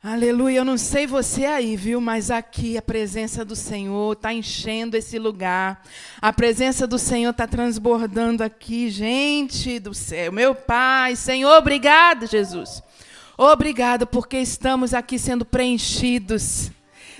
Aleluia, 0.00 0.58
eu 0.58 0.64
não 0.64 0.78
sei 0.78 1.08
você 1.08 1.44
aí, 1.44 1.74
viu? 1.74 2.00
Mas 2.00 2.30
aqui 2.30 2.78
a 2.78 2.82
presença 2.82 3.44
do 3.44 3.56
Senhor 3.56 4.12
está 4.12 4.32
enchendo 4.32 4.96
esse 4.96 5.18
lugar. 5.18 5.82
A 6.22 6.32
presença 6.32 6.86
do 6.86 6.96
Senhor 7.00 7.30
está 7.30 7.48
transbordando 7.48 8.44
aqui, 8.44 8.90
gente 8.90 9.80
do 9.80 9.92
céu. 9.92 10.30
Meu 10.30 10.54
Pai, 10.54 11.16
Senhor, 11.16 11.52
obrigado, 11.58 12.28
Jesus. 12.28 12.80
Obrigado 13.36 14.06
porque 14.06 14.38
estamos 14.38 14.94
aqui 14.94 15.18
sendo 15.18 15.44
preenchidos. 15.44 16.70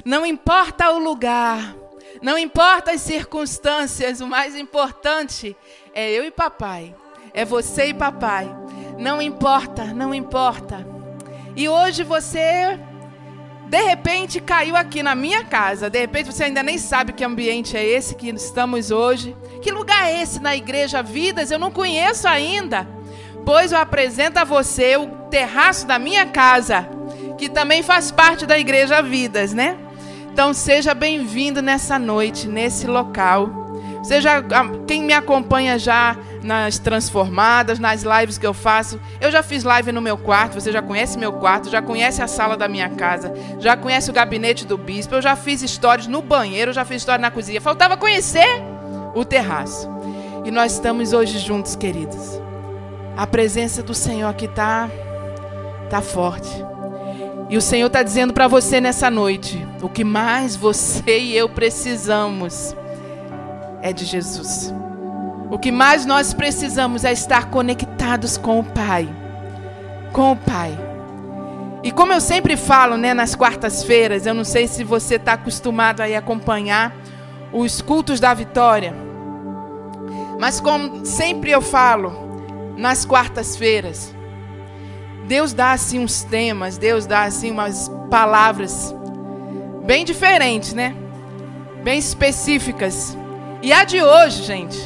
Não 0.04 0.24
importa 0.24 0.88
o 0.92 1.00
lugar, 1.00 1.74
não 2.22 2.38
importa 2.38 2.92
as 2.92 3.00
circunstâncias, 3.00 4.20
o 4.20 4.26
mais 4.28 4.54
importante 4.54 5.56
é 5.92 6.12
eu 6.12 6.24
e 6.24 6.30
papai. 6.30 6.94
É 7.34 7.44
você 7.44 7.86
e 7.86 7.94
papai. 7.94 8.48
Não 8.96 9.20
importa, 9.20 9.84
não 9.86 10.14
importa. 10.14 10.97
E 11.58 11.68
hoje 11.68 12.04
você, 12.04 12.78
de 13.66 13.82
repente, 13.82 14.40
caiu 14.40 14.76
aqui 14.76 15.02
na 15.02 15.16
minha 15.16 15.42
casa. 15.42 15.90
De 15.90 15.98
repente 15.98 16.32
você 16.32 16.44
ainda 16.44 16.62
nem 16.62 16.78
sabe 16.78 17.12
que 17.12 17.24
ambiente 17.24 17.76
é 17.76 17.84
esse 17.84 18.14
que 18.14 18.28
estamos 18.28 18.92
hoje. 18.92 19.36
Que 19.60 19.72
lugar 19.72 20.06
é 20.06 20.22
esse 20.22 20.40
na 20.40 20.54
igreja 20.54 21.02
Vidas? 21.02 21.50
Eu 21.50 21.58
não 21.58 21.72
conheço 21.72 22.28
ainda. 22.28 22.86
Pois 23.44 23.72
eu 23.72 23.78
apresento 23.78 24.38
a 24.38 24.44
você 24.44 24.96
o 24.96 25.08
terraço 25.30 25.84
da 25.84 25.98
minha 25.98 26.26
casa, 26.26 26.88
que 27.36 27.48
também 27.48 27.82
faz 27.82 28.12
parte 28.12 28.46
da 28.46 28.56
igreja 28.56 29.02
Vidas, 29.02 29.52
né? 29.52 29.76
Então 30.32 30.54
seja 30.54 30.94
bem-vindo 30.94 31.60
nessa 31.60 31.98
noite, 31.98 32.46
nesse 32.46 32.86
local. 32.86 33.50
Seja 34.04 34.44
quem 34.86 35.02
me 35.02 35.12
acompanha 35.12 35.76
já 35.76 36.16
nas 36.48 36.78
transformadas, 36.78 37.78
nas 37.78 38.02
lives 38.02 38.38
que 38.38 38.46
eu 38.46 38.54
faço. 38.54 38.98
Eu 39.20 39.30
já 39.30 39.42
fiz 39.42 39.62
live 39.62 39.92
no 39.92 40.00
meu 40.00 40.16
quarto, 40.16 40.54
você 40.54 40.72
já 40.72 40.80
conhece 40.80 41.18
meu 41.18 41.34
quarto, 41.34 41.68
já 41.68 41.82
conhece 41.82 42.22
a 42.22 42.26
sala 42.26 42.56
da 42.56 42.66
minha 42.66 42.88
casa, 42.88 43.32
já 43.60 43.76
conhece 43.76 44.10
o 44.10 44.14
gabinete 44.14 44.64
do 44.66 44.78
bispo, 44.78 45.14
eu 45.14 45.22
já 45.22 45.36
fiz 45.36 45.62
histórias 45.62 46.06
no 46.06 46.22
banheiro, 46.22 46.70
eu 46.70 46.74
já 46.74 46.86
fiz 46.86 46.96
história 47.02 47.20
na 47.20 47.30
cozinha. 47.30 47.60
Faltava 47.60 47.98
conhecer 47.98 48.48
o 49.14 49.24
terraço. 49.24 49.88
E 50.44 50.50
nós 50.50 50.72
estamos 50.72 51.12
hoje 51.12 51.38
juntos, 51.38 51.76
queridos. 51.76 52.40
A 53.14 53.26
presença 53.26 53.82
do 53.82 53.92
Senhor 53.92 54.28
aqui 54.28 54.46
está 54.46 54.88
tá 55.90 56.00
forte. 56.00 56.64
E 57.50 57.56
o 57.58 57.60
Senhor 57.60 57.88
está 57.88 58.02
dizendo 58.02 58.32
para 58.32 58.48
você 58.48 58.80
nessa 58.80 59.10
noite: 59.10 59.66
o 59.82 59.88
que 59.88 60.02
mais 60.04 60.56
você 60.56 61.18
e 61.18 61.36
eu 61.36 61.48
precisamos 61.48 62.74
é 63.82 63.92
de 63.92 64.06
Jesus. 64.06 64.77
O 65.50 65.58
que 65.58 65.72
mais 65.72 66.04
nós 66.04 66.34
precisamos 66.34 67.04
é 67.04 67.12
estar 67.12 67.46
conectados 67.46 68.36
com 68.36 68.60
o 68.60 68.64
Pai. 68.64 69.08
Com 70.12 70.32
o 70.32 70.36
Pai. 70.36 70.78
E 71.82 71.90
como 71.90 72.12
eu 72.12 72.20
sempre 72.20 72.56
falo, 72.56 72.96
né, 72.96 73.14
nas 73.14 73.34
quartas-feiras, 73.34 74.26
eu 74.26 74.34
não 74.34 74.44
sei 74.44 74.66
se 74.66 74.84
você 74.84 75.14
está 75.14 75.34
acostumado 75.34 76.00
a 76.00 76.18
acompanhar 76.18 76.94
os 77.52 77.80
cultos 77.80 78.20
da 78.20 78.34
vitória. 78.34 78.94
Mas 80.38 80.60
como 80.60 81.06
sempre 81.06 81.50
eu 81.50 81.62
falo, 81.62 82.12
nas 82.76 83.04
quartas-feiras, 83.04 84.14
Deus 85.26 85.52
dá 85.52 85.72
assim 85.72 85.98
uns 85.98 86.22
temas, 86.22 86.78
Deus 86.78 87.06
dá 87.06 87.22
assim 87.22 87.50
umas 87.50 87.90
palavras 88.10 88.94
bem 89.84 90.04
diferentes, 90.04 90.74
né? 90.74 90.94
Bem 91.82 91.98
específicas. 91.98 93.16
E 93.62 93.72
a 93.72 93.84
de 93.84 94.02
hoje, 94.02 94.42
gente, 94.42 94.78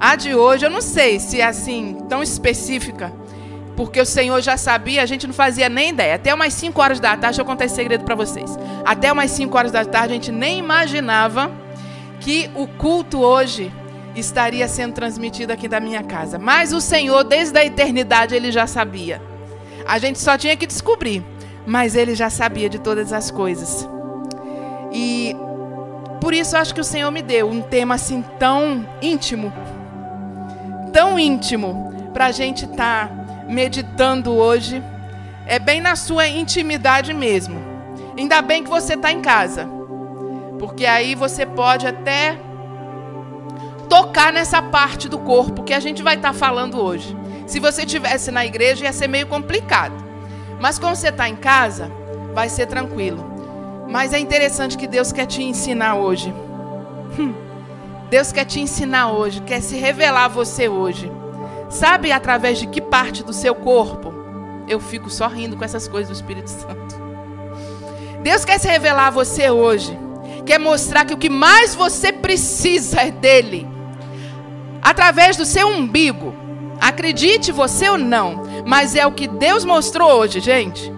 a 0.00 0.16
de 0.16 0.34
hoje, 0.34 0.64
eu 0.64 0.70
não 0.70 0.80
sei 0.80 1.18
se 1.18 1.40
é 1.40 1.44
assim, 1.44 1.98
tão 2.08 2.22
específica, 2.22 3.12
porque 3.76 4.00
o 4.00 4.06
Senhor 4.06 4.40
já 4.40 4.56
sabia, 4.56 5.02
a 5.02 5.06
gente 5.06 5.26
não 5.26 5.34
fazia 5.34 5.68
nem 5.68 5.90
ideia. 5.90 6.14
Até 6.14 6.32
umas 6.34 6.52
5 6.54 6.80
horas 6.80 7.00
da 7.00 7.10
tarde, 7.10 7.22
deixa 7.22 7.40
eu 7.42 7.44
contar 7.44 7.64
esse 7.64 7.74
segredo 7.74 8.04
para 8.04 8.14
vocês. 8.14 8.58
Até 8.84 9.12
umas 9.12 9.30
5 9.30 9.56
horas 9.56 9.72
da 9.72 9.84
tarde, 9.84 10.12
a 10.12 10.14
gente 10.14 10.32
nem 10.32 10.58
imaginava 10.58 11.50
que 12.20 12.50
o 12.54 12.66
culto 12.66 13.20
hoje 13.20 13.72
estaria 14.16 14.66
sendo 14.66 14.94
transmitido 14.94 15.52
aqui 15.52 15.68
da 15.68 15.80
minha 15.80 16.02
casa. 16.02 16.38
Mas 16.38 16.72
o 16.72 16.80
Senhor, 16.80 17.22
desde 17.24 17.58
a 17.58 17.64
eternidade, 17.64 18.34
ele 18.34 18.50
já 18.50 18.66
sabia. 18.66 19.22
A 19.86 19.98
gente 19.98 20.18
só 20.18 20.36
tinha 20.36 20.56
que 20.56 20.66
descobrir, 20.66 21.24
mas 21.66 21.94
ele 21.94 22.14
já 22.14 22.30
sabia 22.30 22.68
de 22.68 22.78
todas 22.78 23.12
as 23.12 23.30
coisas. 23.30 23.88
E 24.92 25.36
por 26.20 26.34
isso 26.34 26.56
acho 26.56 26.74
que 26.74 26.80
o 26.80 26.84
Senhor 26.84 27.10
me 27.10 27.22
deu 27.22 27.48
um 27.48 27.62
tema 27.62 27.94
assim 27.94 28.24
tão 28.38 28.86
íntimo 29.00 29.52
tão 30.92 31.18
íntimo 31.18 32.10
para 32.12 32.26
a 32.26 32.32
gente 32.32 32.64
estar 32.64 33.08
tá 33.08 33.14
meditando 33.48 34.34
hoje. 34.34 34.82
É 35.46 35.58
bem 35.58 35.80
na 35.80 35.96
sua 35.96 36.26
intimidade 36.28 37.14
mesmo. 37.14 37.58
Ainda 38.16 38.42
bem 38.42 38.64
que 38.64 38.70
você 38.70 38.94
está 38.94 39.12
em 39.12 39.20
casa, 39.20 39.68
porque 40.58 40.84
aí 40.84 41.14
você 41.14 41.46
pode 41.46 41.86
até 41.86 42.36
tocar 43.88 44.32
nessa 44.32 44.60
parte 44.60 45.08
do 45.08 45.18
corpo 45.18 45.62
que 45.62 45.72
a 45.72 45.80
gente 45.80 46.02
vai 46.02 46.16
estar 46.16 46.32
tá 46.32 46.34
falando 46.34 46.82
hoje. 46.82 47.16
Se 47.46 47.60
você 47.60 47.86
tivesse 47.86 48.30
na 48.30 48.44
igreja 48.44 48.84
ia 48.84 48.92
ser 48.92 49.08
meio 49.08 49.26
complicado, 49.26 49.94
mas 50.60 50.78
como 50.78 50.94
você 50.94 51.08
está 51.08 51.28
em 51.28 51.36
casa, 51.36 51.90
vai 52.34 52.48
ser 52.48 52.66
tranquilo. 52.66 53.24
Mas 53.88 54.12
é 54.12 54.18
interessante 54.18 54.76
que 54.76 54.86
Deus 54.86 55.12
quer 55.12 55.26
te 55.26 55.42
ensinar 55.42 55.94
hoje. 55.94 56.34
Hum. 57.18 57.47
Deus 58.10 58.32
quer 58.32 58.46
te 58.46 58.58
ensinar 58.58 59.12
hoje, 59.12 59.42
quer 59.42 59.60
se 59.60 59.76
revelar 59.76 60.24
a 60.24 60.28
você 60.28 60.68
hoje. 60.68 61.12
Sabe 61.68 62.10
através 62.10 62.58
de 62.58 62.66
que 62.66 62.80
parte 62.80 63.22
do 63.22 63.32
seu 63.32 63.54
corpo? 63.54 64.14
Eu 64.66 64.80
fico 64.80 65.10
só 65.10 65.26
rindo 65.26 65.56
com 65.56 65.64
essas 65.64 65.86
coisas 65.86 66.08
do 66.08 66.14
Espírito 66.14 66.48
Santo. 66.48 66.96
Deus 68.22 68.44
quer 68.44 68.58
se 68.58 68.66
revelar 68.66 69.08
a 69.08 69.10
você 69.10 69.50
hoje. 69.50 69.98
Quer 70.46 70.58
mostrar 70.58 71.04
que 71.04 71.12
o 71.12 71.18
que 71.18 71.28
mais 71.28 71.74
você 71.74 72.10
precisa 72.10 73.02
é 73.02 73.10
dele. 73.10 73.68
Através 74.80 75.36
do 75.36 75.44
seu 75.44 75.68
umbigo. 75.68 76.34
Acredite 76.80 77.52
você 77.52 77.88
ou 77.90 77.98
não, 77.98 78.44
mas 78.64 78.94
é 78.94 79.06
o 79.06 79.12
que 79.12 79.26
Deus 79.26 79.64
mostrou 79.64 80.10
hoje, 80.12 80.40
gente. 80.40 80.92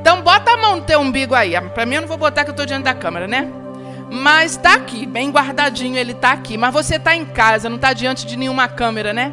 Então 0.00 0.22
bota 0.22 0.52
a 0.52 0.56
mão 0.56 0.76
no 0.76 0.82
teu 0.82 1.00
umbigo 1.00 1.34
aí. 1.34 1.52
Para 1.70 1.86
mim 1.86 1.96
eu 1.96 2.00
não 2.00 2.08
vou 2.08 2.16
botar 2.16 2.42
que 2.44 2.50
eu 2.50 2.52
estou 2.52 2.66
diante 2.66 2.84
da 2.84 2.94
câmera, 2.94 3.28
né? 3.28 3.48
Mas 4.10 4.52
está 4.52 4.74
aqui, 4.74 5.04
bem 5.04 5.30
guardadinho, 5.30 5.96
ele 5.96 6.12
está 6.12 6.32
aqui. 6.32 6.56
Mas 6.56 6.72
você 6.72 6.96
está 6.96 7.16
em 7.16 7.24
casa, 7.24 7.68
não 7.68 7.76
está 7.76 7.92
diante 7.92 8.26
de 8.26 8.36
nenhuma 8.36 8.68
câmera, 8.68 9.12
né? 9.12 9.32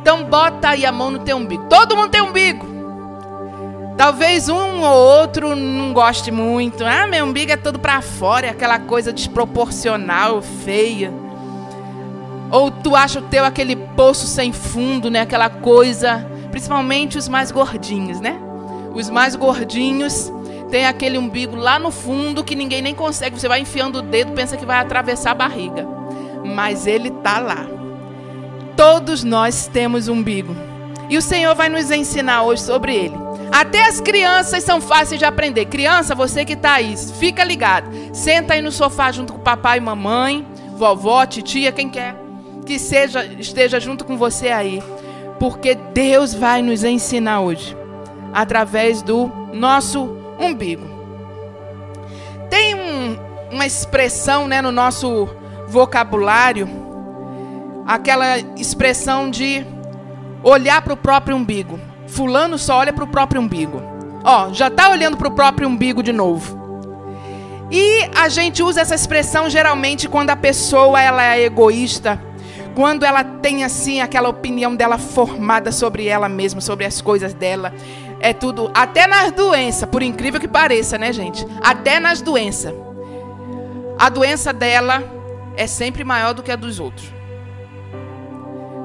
Então 0.00 0.24
bota 0.24 0.70
aí 0.70 0.86
a 0.86 0.92
mão 0.92 1.10
no 1.10 1.18
teu 1.18 1.36
umbigo. 1.36 1.64
Todo 1.64 1.96
mundo 1.96 2.10
tem 2.10 2.22
umbigo. 2.22 2.66
Talvez 3.98 4.48
um 4.48 4.80
ou 4.80 4.96
outro 4.96 5.56
não 5.56 5.92
goste 5.92 6.30
muito. 6.30 6.84
Ah, 6.84 7.06
meu 7.06 7.24
umbigo 7.24 7.52
é 7.52 7.56
todo 7.56 7.78
para 7.78 8.00
fora, 8.00 8.46
é 8.46 8.50
aquela 8.50 8.78
coisa 8.78 9.12
desproporcional, 9.12 10.40
feia. 10.40 11.12
Ou 12.50 12.70
tu 12.70 12.96
acha 12.96 13.18
o 13.18 13.22
teu 13.22 13.44
aquele 13.44 13.76
poço 13.76 14.26
sem 14.26 14.52
fundo, 14.52 15.10
né? 15.10 15.22
Aquela 15.22 15.50
coisa, 15.50 16.24
principalmente 16.50 17.18
os 17.18 17.28
mais 17.28 17.50
gordinhos, 17.50 18.20
né? 18.20 18.40
Os 18.94 19.10
mais 19.10 19.36
gordinhos 19.36 20.32
tem 20.70 20.86
aquele 20.86 21.18
umbigo 21.18 21.56
lá 21.56 21.78
no 21.78 21.90
fundo 21.90 22.44
que 22.44 22.54
ninguém 22.54 22.82
nem 22.82 22.94
consegue. 22.94 23.38
Você 23.38 23.48
vai 23.48 23.60
enfiando 23.60 24.00
o 24.00 24.02
dedo, 24.02 24.32
pensa 24.32 24.56
que 24.56 24.66
vai 24.66 24.78
atravessar 24.78 25.32
a 25.32 25.34
barriga. 25.34 25.86
Mas 26.44 26.86
ele 26.86 27.08
está 27.08 27.38
lá. 27.38 27.66
Todos 28.76 29.24
nós 29.24 29.66
temos 29.66 30.08
umbigo. 30.08 30.54
E 31.08 31.16
o 31.16 31.22
Senhor 31.22 31.54
vai 31.54 31.68
nos 31.68 31.90
ensinar 31.90 32.42
hoje 32.42 32.62
sobre 32.62 32.94
ele. 32.94 33.14
Até 33.50 33.86
as 33.86 34.00
crianças 34.00 34.62
são 34.62 34.80
fáceis 34.80 35.18
de 35.18 35.24
aprender. 35.24 35.64
Criança, 35.66 36.14
você 36.14 36.44
que 36.44 36.52
está 36.52 36.74
aí, 36.74 36.94
fica 37.18 37.42
ligado. 37.42 37.90
Senta 38.12 38.54
aí 38.54 38.62
no 38.62 38.70
sofá 38.70 39.10
junto 39.10 39.32
com 39.32 39.38
papai 39.38 39.78
e 39.78 39.80
mamãe, 39.80 40.46
vovó, 40.76 41.24
titia, 41.24 41.72
quem 41.72 41.88
quer 41.88 42.28
que 42.68 42.78
seja 42.78 43.24
esteja 43.24 43.80
junto 43.80 44.04
com 44.04 44.18
você 44.18 44.48
aí. 44.48 44.82
Porque 45.40 45.74
Deus 45.74 46.34
vai 46.34 46.60
nos 46.60 46.84
ensinar 46.84 47.40
hoje 47.40 47.74
através 48.34 49.00
do 49.00 49.32
nosso 49.54 50.17
umbigo. 50.38 50.86
Tem 52.48 52.74
um, 52.74 53.16
uma 53.50 53.66
expressão 53.66 54.46
né, 54.46 54.62
no 54.62 54.72
nosso 54.72 55.28
vocabulário, 55.66 56.68
aquela 57.86 58.38
expressão 58.56 59.30
de 59.30 59.66
olhar 60.42 60.80
para 60.82 60.92
o 60.92 60.96
próprio 60.96 61.36
umbigo. 61.36 61.78
Fulano 62.06 62.58
só 62.58 62.78
olha 62.78 62.92
para 62.92 63.04
o 63.04 63.08
próprio 63.08 63.40
umbigo. 63.40 63.82
Ó, 64.24 64.52
já 64.52 64.68
está 64.68 64.90
olhando 64.90 65.16
para 65.16 65.28
o 65.28 65.32
próprio 65.32 65.68
umbigo 65.68 66.02
de 66.02 66.12
novo. 66.12 66.58
E 67.70 68.08
a 68.16 68.28
gente 68.28 68.62
usa 68.62 68.80
essa 68.80 68.94
expressão 68.94 69.50
geralmente 69.50 70.08
quando 70.08 70.30
a 70.30 70.36
pessoa 70.36 71.00
ela 71.00 71.22
é 71.22 71.44
egoísta, 71.44 72.20
quando 72.74 73.04
ela 73.04 73.22
tem 73.22 73.62
assim 73.62 74.00
aquela 74.00 74.28
opinião 74.28 74.74
dela 74.74 74.96
formada 74.96 75.70
sobre 75.70 76.06
ela 76.06 76.28
mesma, 76.28 76.60
sobre 76.60 76.86
as 76.86 77.00
coisas 77.00 77.34
dela. 77.34 77.74
É 78.20 78.32
tudo, 78.32 78.70
até 78.74 79.06
nas 79.06 79.30
doenças, 79.32 79.88
por 79.88 80.02
incrível 80.02 80.40
que 80.40 80.48
pareça, 80.48 80.98
né, 80.98 81.12
gente? 81.12 81.46
Até 81.62 82.00
nas 82.00 82.20
doenças. 82.20 82.74
A 83.98 84.08
doença 84.08 84.52
dela 84.52 85.02
é 85.56 85.66
sempre 85.66 86.04
maior 86.04 86.32
do 86.32 86.42
que 86.42 86.52
a 86.52 86.56
dos 86.56 86.78
outros. 86.78 87.12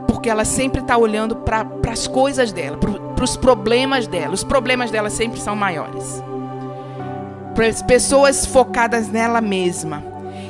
Porque 0.08 0.30
ela 0.30 0.46
sempre 0.46 0.82
está 0.82 0.98
olhando 0.98 1.36
para 1.36 1.68
as 1.92 2.08
coisas 2.08 2.52
dela, 2.52 2.78
para 2.78 3.24
os 3.24 3.38
problemas 3.38 4.08
dela. 4.08 4.34
Os 4.34 4.44
problemas 4.44 4.90
dela 4.90 5.10
sempre 5.10 5.40
são 5.40 5.56
maiores. 5.56 6.24
pessoas 7.88 8.46
focadas 8.46 9.08
nela 9.10 9.42
mesma. 9.42 10.04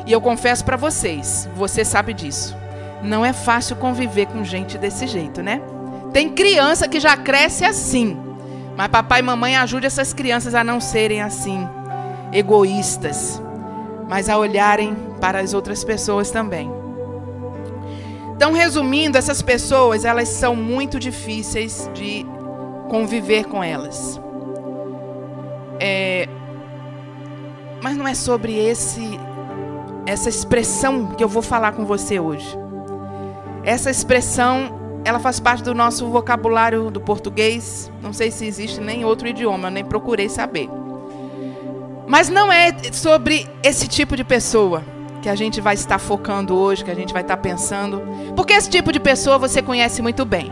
E 0.05 0.11
eu 0.11 0.21
confesso 0.21 0.63
para 0.63 0.77
vocês, 0.77 1.49
você 1.55 1.83
sabe 1.83 2.13
disso. 2.13 2.55
Não 3.01 3.25
é 3.25 3.33
fácil 3.33 3.75
conviver 3.75 4.27
com 4.27 4.43
gente 4.43 4.77
desse 4.77 5.07
jeito, 5.07 5.41
né? 5.41 5.61
Tem 6.13 6.29
criança 6.29 6.87
que 6.87 6.99
já 6.99 7.17
cresce 7.17 7.65
assim. 7.65 8.17
Mas 8.75 8.87
papai 8.87 9.19
e 9.19 9.23
mamãe 9.23 9.55
ajude 9.55 9.85
essas 9.85 10.13
crianças 10.13 10.55
a 10.55 10.63
não 10.63 10.81
serem 10.81 11.21
assim, 11.21 11.67
egoístas, 12.31 13.41
mas 14.07 14.29
a 14.29 14.37
olharem 14.37 14.95
para 15.21 15.39
as 15.39 15.53
outras 15.53 15.83
pessoas 15.83 16.31
também. 16.31 16.71
Então, 18.35 18.51
resumindo, 18.51 19.17
essas 19.17 19.41
pessoas, 19.41 20.03
elas 20.03 20.27
são 20.27 20.55
muito 20.55 20.99
difíceis 20.99 21.89
de 21.93 22.25
conviver 22.89 23.45
com 23.45 23.63
elas. 23.63 24.19
É, 25.79 26.27
mas 27.81 27.95
não 27.95 28.07
é 28.07 28.13
sobre 28.13 28.57
esse 28.57 29.19
essa 30.05 30.27
expressão 30.27 31.07
que 31.07 31.23
eu 31.23 31.27
vou 31.27 31.41
falar 31.41 31.71
com 31.71 31.85
você 31.85 32.19
hoje. 32.19 32.57
Essa 33.63 33.89
expressão, 33.89 34.82
ela 35.05 35.19
faz 35.19 35.39
parte 35.39 35.63
do 35.63 35.73
nosso 35.73 36.07
vocabulário 36.07 36.89
do 36.89 37.01
português. 37.01 37.91
Não 38.01 38.13
sei 38.13 38.31
se 38.31 38.45
existe 38.45 38.79
nem 38.79 39.03
outro 39.03 39.27
idioma, 39.27 39.69
nem 39.69 39.83
procurei 39.83 40.29
saber. 40.29 40.69
Mas 42.07 42.29
não 42.29 42.51
é 42.51 42.71
sobre 42.91 43.47
esse 43.63 43.87
tipo 43.87 44.15
de 44.15 44.23
pessoa 44.23 44.83
que 45.21 45.29
a 45.29 45.35
gente 45.35 45.61
vai 45.61 45.73
estar 45.73 45.99
focando 45.99 46.55
hoje, 46.55 46.83
que 46.83 46.91
a 46.91 46.95
gente 46.95 47.13
vai 47.13 47.21
estar 47.21 47.37
pensando. 47.37 48.01
Porque 48.35 48.53
esse 48.53 48.69
tipo 48.69 48.91
de 48.91 48.99
pessoa 48.99 49.37
você 49.37 49.61
conhece 49.61 50.01
muito 50.01 50.25
bem. 50.25 50.51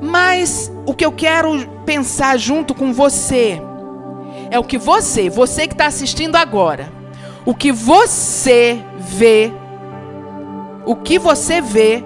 Mas 0.00 0.72
o 0.86 0.94
que 0.94 1.04
eu 1.04 1.12
quero 1.12 1.66
pensar 1.84 2.36
junto 2.36 2.74
com 2.74 2.92
você 2.92 3.60
é 4.50 4.58
o 4.58 4.64
que 4.64 4.78
você, 4.78 5.28
você 5.28 5.66
que 5.66 5.74
está 5.74 5.86
assistindo 5.86 6.36
agora, 6.36 6.90
o 7.44 7.54
que 7.54 7.72
você 7.72 8.82
vê, 8.98 9.52
o 10.86 10.94
que 10.94 11.18
você 11.18 11.60
vê 11.60 12.04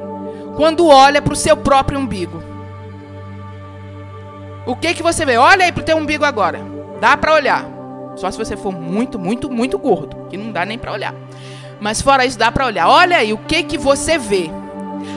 quando 0.56 0.86
olha 0.86 1.20
para 1.20 1.32
o 1.32 1.36
seu 1.36 1.56
próprio 1.56 1.98
umbigo. 1.98 2.42
O 4.64 4.76
que 4.76 4.94
que 4.94 5.02
você 5.02 5.24
vê? 5.24 5.36
Olha 5.36 5.64
aí 5.64 5.72
para 5.72 5.82
o 5.82 5.84
teu 5.84 5.96
umbigo 5.96 6.24
agora. 6.24 6.60
Dá 7.00 7.16
para 7.16 7.34
olhar. 7.34 7.66
Só 8.16 8.30
se 8.30 8.38
você 8.38 8.56
for 8.56 8.72
muito, 8.72 9.18
muito, 9.18 9.50
muito 9.50 9.78
gordo, 9.78 10.28
que 10.28 10.36
não 10.36 10.52
dá 10.52 10.64
nem 10.64 10.78
para 10.78 10.92
olhar. 10.92 11.14
Mas 11.80 12.00
fora 12.00 12.24
isso 12.24 12.38
dá 12.38 12.52
para 12.52 12.66
olhar. 12.66 12.88
Olha 12.88 13.16
aí 13.16 13.32
o 13.32 13.38
que 13.38 13.62
que 13.64 13.76
você 13.76 14.18
vê. 14.18 14.50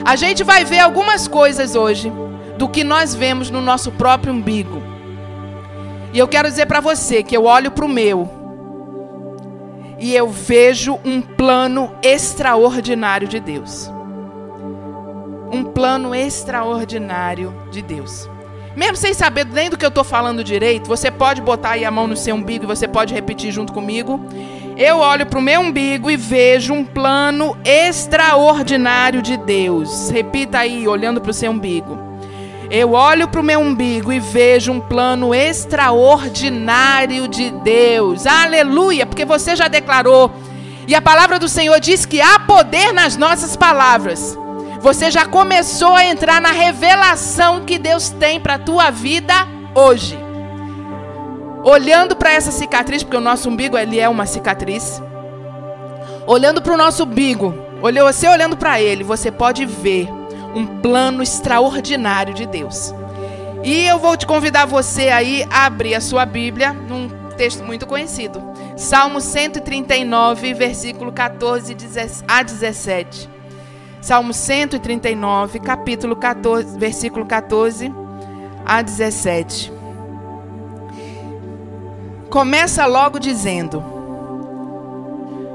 A 0.04 0.16
gente 0.16 0.42
vai 0.42 0.64
ver 0.64 0.80
algumas 0.80 1.28
coisas 1.28 1.76
hoje 1.76 2.12
do 2.58 2.68
que 2.68 2.82
nós 2.82 3.14
vemos 3.14 3.50
no 3.50 3.60
nosso 3.60 3.92
próprio 3.92 4.32
umbigo. 4.32 4.82
E 6.12 6.18
eu 6.18 6.26
quero 6.26 6.48
dizer 6.48 6.66
para 6.66 6.80
você 6.80 7.22
que 7.22 7.36
eu 7.36 7.44
olho 7.44 7.70
para 7.70 7.84
o 7.84 7.88
meu 7.88 8.28
e 9.98 10.14
eu 10.14 10.28
vejo 10.28 10.98
um 11.04 11.20
plano 11.20 11.92
extraordinário 12.02 13.28
de 13.28 13.40
Deus. 13.40 13.90
Um 15.50 15.64
plano 15.64 16.14
extraordinário 16.14 17.54
de 17.70 17.82
Deus. 17.82 18.28
Mesmo 18.76 18.96
sem 18.96 19.14
saber 19.14 19.46
nem 19.46 19.70
do 19.70 19.78
que 19.78 19.84
eu 19.84 19.88
estou 19.88 20.04
falando 20.04 20.44
direito, 20.44 20.86
você 20.86 21.10
pode 21.10 21.40
botar 21.40 21.70
aí 21.70 21.84
a 21.84 21.90
mão 21.90 22.06
no 22.06 22.16
seu 22.16 22.34
umbigo 22.34 22.64
e 22.64 22.66
você 22.66 22.86
pode 22.86 23.14
repetir 23.14 23.50
junto 23.50 23.72
comigo. 23.72 24.20
Eu 24.76 24.98
olho 24.98 25.24
para 25.24 25.38
o 25.38 25.42
meu 25.42 25.62
umbigo 25.62 26.10
e 26.10 26.16
vejo 26.16 26.74
um 26.74 26.84
plano 26.84 27.56
extraordinário 27.64 29.22
de 29.22 29.38
Deus. 29.38 30.10
Repita 30.10 30.58
aí, 30.58 30.86
olhando 30.86 31.22
para 31.22 31.30
o 31.30 31.34
seu 31.34 31.50
umbigo. 31.50 31.98
Eu 32.70 32.92
olho 32.92 33.28
para 33.28 33.40
o 33.40 33.44
meu 33.44 33.60
umbigo 33.60 34.12
e 34.12 34.20
vejo 34.20 34.72
um 34.72 34.80
plano 34.80 35.34
extraordinário 35.34 37.26
de 37.28 37.50
Deus. 37.50 38.26
Aleluia, 38.26 39.06
porque 39.06 39.24
você 39.24 39.56
já 39.56 39.68
declarou. 39.68 40.30
E 40.86 40.94
a 40.94 41.00
palavra 41.00 41.38
do 41.38 41.48
Senhor 41.48 41.80
diz 41.80 42.04
que 42.04 42.20
há 42.20 42.38
poder 42.40 42.92
nas 42.92 43.16
nossas 43.16 43.56
palavras. 43.56 44.36
Você 44.86 45.10
já 45.10 45.26
começou 45.26 45.94
a 45.94 46.04
entrar 46.04 46.40
na 46.40 46.52
revelação 46.52 47.64
que 47.64 47.76
Deus 47.76 48.08
tem 48.08 48.38
para 48.38 48.54
a 48.54 48.58
tua 48.60 48.88
vida 48.88 49.34
hoje. 49.74 50.16
Olhando 51.64 52.14
para 52.14 52.30
essa 52.30 52.52
cicatriz, 52.52 53.02
porque 53.02 53.16
o 53.16 53.20
nosso 53.20 53.48
umbigo 53.48 53.76
ele 53.76 53.98
é 53.98 54.08
uma 54.08 54.26
cicatriz. 54.26 55.02
Olhando 56.24 56.62
para 56.62 56.72
o 56.72 56.76
nosso 56.76 57.02
umbigo, 57.02 57.52
você 58.04 58.28
olhando 58.28 58.56
para 58.56 58.80
ele, 58.80 59.02
você 59.02 59.28
pode 59.32 59.66
ver 59.66 60.08
um 60.54 60.64
plano 60.80 61.20
extraordinário 61.20 62.32
de 62.32 62.46
Deus. 62.46 62.94
E 63.64 63.86
eu 63.86 63.98
vou 63.98 64.16
te 64.16 64.24
convidar 64.24 64.66
você 64.66 65.08
aí 65.08 65.44
a 65.50 65.66
abrir 65.66 65.96
a 65.96 66.00
sua 66.00 66.24
Bíblia 66.24 66.72
num 66.72 67.08
texto 67.36 67.64
muito 67.64 67.88
conhecido. 67.88 68.40
Salmo 68.76 69.20
139, 69.20 70.54
versículo 70.54 71.10
14 71.10 71.76
a 72.28 72.40
17. 72.40 73.35
Salmo 74.00 74.32
139, 74.32 75.58
capítulo 75.58 76.14
14, 76.16 76.78
versículo 76.78 77.26
14 77.26 77.92
a 78.64 78.82
17. 78.82 79.72
Começa 82.30 82.86
logo 82.86 83.18
dizendo, 83.18 83.82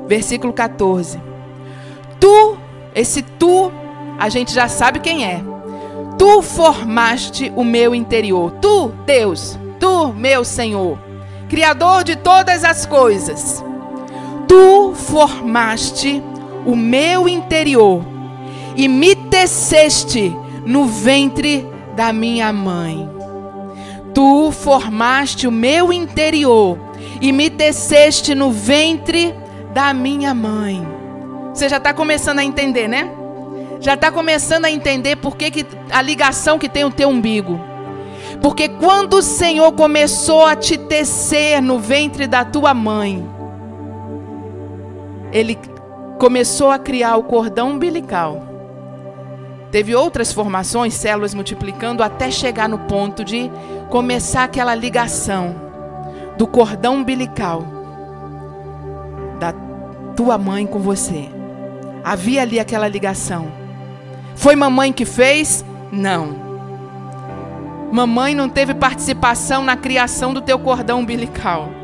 versículo 0.08 0.52
14: 0.52 1.20
Tu, 2.20 2.58
esse 2.94 3.22
tu 3.22 3.72
a 4.20 4.30
gente 4.30 4.54
já 4.54 4.68
sabe 4.68 5.00
quem 5.00 5.26
é. 5.26 5.42
Tu 6.18 6.42
formaste 6.42 7.52
o 7.56 7.64
meu 7.64 7.96
interior. 7.96 8.52
Tu, 8.62 8.90
Deus, 9.06 9.58
tu, 9.80 10.14
meu 10.14 10.44
Senhor, 10.44 10.98
Criador 11.52 12.06
de 12.06 12.16
todas 12.16 12.64
as 12.64 12.86
coisas. 12.86 13.62
Tu 14.48 14.94
formaste 14.96 16.24
o 16.66 16.78
meu 16.78 17.28
interior 17.28 18.02
e 18.76 18.88
me 18.88 19.16
teceste 19.16 20.36
no 20.66 20.86
ventre 20.86 21.66
da 21.96 22.12
minha 22.14 22.52
mãe. 22.52 23.10
Tu 24.14 24.52
formaste 24.52 25.48
o 25.48 25.52
meu 25.52 25.92
interior 25.92 26.78
e 27.22 27.32
me 27.32 27.50
teceste 27.50 28.36
no 28.36 28.52
ventre 28.52 29.34
da 29.74 29.94
minha 29.94 30.34
mãe. 30.34 30.86
Você 31.54 31.68
já 31.70 31.78
está 31.78 31.94
começando 31.94 32.40
a 32.40 32.44
entender, 32.44 32.88
né? 32.88 33.10
já 33.82 33.96
está 33.96 34.12
começando 34.12 34.66
a 34.66 34.72
entender 34.72 35.16
por 35.16 35.36
que, 35.36 35.50
que 35.50 35.66
a 35.90 36.02
ligação 36.04 36.60
que 36.60 36.70
tem 36.70 36.86
o 36.86 36.92
teu 36.92 37.10
umbigo. 37.10 37.60
Porque 38.40 38.70
quando 38.70 39.16
o 39.16 39.22
Senhor 39.24 39.72
começou 39.74 40.46
a 40.46 40.56
te 40.56 40.78
tecer 40.78 41.62
no 41.62 41.80
ventre 41.80 42.28
da 42.28 42.46
tua 42.46 42.76
mãe, 42.76 43.28
Ele 45.34 45.58
começou 46.20 46.70
a 46.70 46.78
criar 46.78 47.18
o 47.18 47.24
cordão 47.24 47.72
umbilical. 47.72 48.51
Teve 49.72 49.96
outras 49.96 50.34
formações, 50.34 50.94
células 50.94 51.34
multiplicando, 51.34 52.04
até 52.04 52.30
chegar 52.30 52.68
no 52.68 52.80
ponto 52.80 53.24
de 53.24 53.50
começar 53.90 54.44
aquela 54.44 54.76
ligação 54.76 55.56
do 56.38 56.46
cordão 56.46 56.96
umbilical 56.96 57.64
da 59.40 59.54
tua 60.16 60.38
mãe 60.38 60.68
com 60.68 60.80
você. 60.80 61.30
Havia 62.04 62.42
ali 62.42 62.60
aquela 62.60 62.88
ligação. 62.88 63.48
Foi 64.36 64.56
mamãe 64.56 64.92
que 64.92 65.06
fez? 65.06 65.64
Não. 65.92 66.36
Mamãe 67.92 68.36
não 68.36 68.50
teve 68.50 68.74
participação 68.74 69.64
na 69.64 69.78
criação 69.78 70.34
do 70.34 70.42
teu 70.42 70.60
cordão 70.60 71.00
umbilical. 71.00 71.81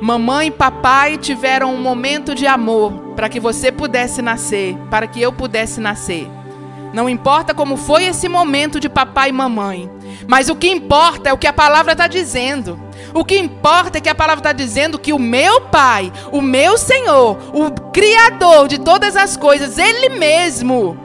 Mamãe 0.00 0.46
e 0.46 0.50
papai 0.50 1.18
tiveram 1.18 1.74
um 1.74 1.82
momento 1.82 2.34
de 2.34 2.46
amor 2.46 2.92
para 3.16 3.28
que 3.28 3.40
você 3.40 3.72
pudesse 3.72 4.22
nascer, 4.22 4.76
para 4.88 5.08
que 5.08 5.20
eu 5.20 5.32
pudesse 5.32 5.80
nascer. 5.80 6.30
Não 6.92 7.08
importa 7.08 7.52
como 7.52 7.76
foi 7.76 8.04
esse 8.04 8.28
momento 8.28 8.78
de 8.78 8.88
papai 8.88 9.30
e 9.30 9.32
mamãe, 9.32 9.90
mas 10.26 10.48
o 10.48 10.56
que 10.56 10.68
importa 10.68 11.30
é 11.30 11.32
o 11.32 11.38
que 11.38 11.46
a 11.46 11.52
palavra 11.52 11.92
está 11.92 12.06
dizendo. 12.06 12.78
O 13.12 13.24
que 13.24 13.38
importa 13.38 13.98
é 13.98 14.00
que 14.00 14.08
a 14.08 14.14
palavra 14.14 14.40
está 14.40 14.52
dizendo 14.52 14.98
que 14.98 15.12
o 15.12 15.18
meu 15.18 15.62
Pai, 15.62 16.12
o 16.30 16.40
meu 16.40 16.78
Senhor, 16.78 17.36
o 17.52 17.70
Criador 17.90 18.68
de 18.68 18.78
todas 18.78 19.16
as 19.16 19.36
coisas, 19.36 19.78
Ele 19.78 20.10
mesmo, 20.10 20.96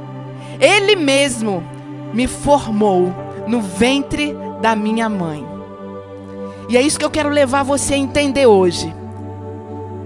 Ele 0.60 0.96
mesmo 0.96 1.64
me 2.14 2.28
formou 2.28 3.14
no 3.48 3.62
ventre 3.62 4.36
da 4.62 4.76
minha 4.76 5.10
mãe. 5.10 5.53
E 6.70 6.78
é 6.78 6.82
isso 6.82 6.98
que 6.98 7.06
eu 7.06 7.12
quero 7.12 7.30
levar 7.30 7.64
você 7.64 7.94
a 7.94 7.98
entender 7.98 8.46
hoje. 8.46 8.94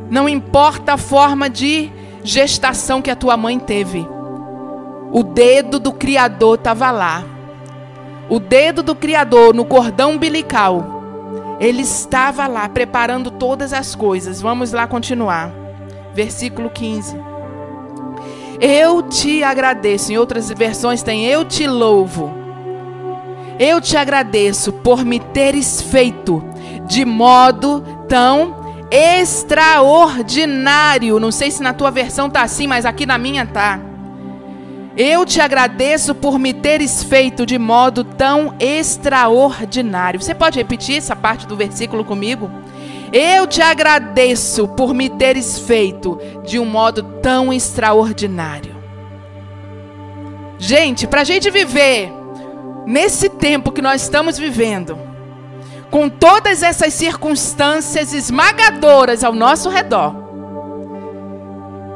Não 0.09 0.27
importa 0.27 0.93
a 0.93 0.97
forma 0.97 1.49
de 1.49 1.91
gestação 2.23 3.01
que 3.01 3.11
a 3.11 3.15
tua 3.15 3.37
mãe 3.37 3.59
teve, 3.59 4.07
o 5.11 5.23
dedo 5.23 5.79
do 5.79 5.93
Criador 5.93 6.55
estava 6.55 6.91
lá. 6.91 7.23
O 8.29 8.39
dedo 8.39 8.83
do 8.83 8.93
Criador 8.93 9.53
no 9.53 9.63
cordão 9.63 10.11
umbilical 10.11 10.97
ele 11.59 11.81
estava 11.81 12.45
lá 12.47 12.69
preparando 12.69 13.31
todas 13.31 13.73
as 13.73 13.95
coisas. 13.95 14.41
Vamos 14.41 14.71
lá 14.71 14.87
continuar. 14.87 15.51
Versículo 16.13 16.69
15. 16.69 17.15
Eu 18.59 19.01
te 19.03 19.43
agradeço. 19.43 20.11
Em 20.11 20.17
outras 20.17 20.49
versões 20.49 21.01
tem 21.01 21.25
eu 21.25 21.43
te 21.43 21.67
louvo. 21.67 22.46
Eu 23.59 23.81
te 23.81 23.97
agradeço 23.97 24.71
por 24.71 25.03
me 25.03 25.19
teres 25.19 25.81
feito 25.81 26.43
de 26.85 27.03
modo 27.03 27.83
tão 28.07 28.55
extraordinário. 28.91 31.19
Não 31.19 31.31
sei 31.31 31.49
se 31.49 31.63
na 31.63 31.73
tua 31.73 31.89
versão 31.89 32.29
tá 32.29 32.43
assim, 32.43 32.67
mas 32.67 32.85
aqui 32.85 33.03
na 33.05 33.17
minha 33.17 33.45
tá. 33.45 33.79
Eu 34.95 35.25
te 35.25 35.41
agradeço 35.41 36.15
por 36.15 36.39
me 36.39 36.53
teres 36.53 37.03
feito 37.03 37.45
de 37.45 37.59
modo 37.59 38.03
tão 38.03 38.55
extraordinário. 38.59 40.21
Você 40.21 40.33
pode 40.33 40.57
repetir 40.57 40.97
essa 40.97 41.15
parte 41.15 41.45
do 41.45 41.55
versículo 41.55 42.03
comigo? 42.03 42.49
Eu 43.13 43.47
te 43.47 43.61
agradeço 43.61 44.67
por 44.67 44.93
me 44.93 45.09
teres 45.09 45.59
feito 45.59 46.19
de 46.45 46.59
um 46.59 46.65
modo 46.65 47.03
tão 47.21 47.53
extraordinário. 47.53 48.75
Gente, 50.57 51.05
para 51.05 51.21
a 51.21 51.23
gente 51.23 51.51
viver 51.51 52.11
nesse 52.87 53.29
tempo 53.29 53.71
que 53.71 53.81
nós 53.81 54.01
estamos 54.01 54.37
vivendo, 54.37 54.97
com 55.91 56.09
todas 56.09 56.63
essas 56.63 56.93
circunstâncias 56.93 58.13
esmagadoras 58.13 59.23
ao 59.23 59.33
nosso 59.33 59.69
redor, 59.69 60.15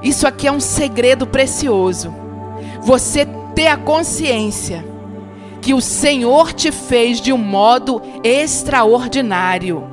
isso 0.03 0.27
aqui 0.27 0.47
é 0.47 0.51
um 0.51 0.59
segredo 0.59 1.25
precioso 1.25 2.13
você 2.81 3.27
ter 3.53 3.67
a 3.67 3.77
consciência 3.77 4.83
que 5.61 5.73
o 5.73 5.81
Senhor 5.81 6.51
te 6.51 6.71
fez 6.71 7.21
de 7.21 7.31
um 7.31 7.37
modo 7.37 8.01
extraordinário. 8.23 9.87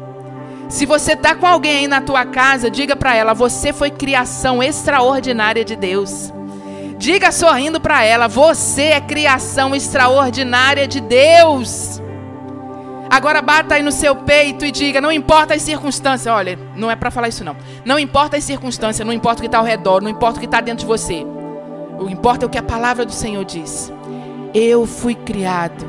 Se 0.68 0.86
você 0.86 1.12
está 1.12 1.34
com 1.34 1.46
alguém 1.46 1.78
aí 1.78 1.86
na 1.86 2.00
tua 2.00 2.24
casa, 2.24 2.70
diga 2.70 2.96
para 2.96 3.14
ela: 3.14 3.34
você 3.34 3.72
foi 3.72 3.90
criação 3.90 4.62
extraordinária 4.62 5.64
de 5.64 5.76
Deus. 5.76 6.32
Diga 6.98 7.30
sorrindo 7.30 7.80
para 7.80 8.04
ela: 8.04 8.26
você 8.26 8.86
é 8.86 9.00
criação 9.00 9.72
extraordinária 9.74 10.86
de 10.86 11.00
Deus. 11.00 12.02
Agora 13.08 13.40
bata 13.40 13.76
aí 13.76 13.82
no 13.82 13.92
seu 13.92 14.16
peito 14.16 14.64
e 14.64 14.72
diga: 14.72 15.00
não 15.00 15.12
importa 15.12 15.54
as 15.54 15.62
circunstâncias. 15.62 16.34
Olha, 16.34 16.58
não 16.74 16.90
é 16.90 16.96
para 16.96 17.12
falar 17.12 17.28
isso 17.28 17.44
não. 17.44 17.56
Não 17.84 17.98
importa 17.98 18.36
as 18.36 18.44
circunstâncias, 18.44 19.06
não 19.06 19.14
importa 19.14 19.38
o 19.38 19.42
que 19.42 19.46
está 19.46 19.58
ao 19.58 19.64
redor, 19.64 20.02
não 20.02 20.10
importa 20.10 20.38
o 20.38 20.40
que 20.40 20.46
está 20.46 20.60
dentro 20.60 20.80
de 20.80 20.86
você. 20.86 21.24
O 21.98 22.06
que 22.06 22.12
importa 22.12 22.44
é 22.44 22.46
o 22.46 22.50
que 22.50 22.58
a 22.58 22.62
palavra 22.62 23.06
do 23.06 23.12
Senhor 23.12 23.44
diz. 23.44 23.92
Eu 24.52 24.84
fui 24.84 25.14
criado 25.14 25.86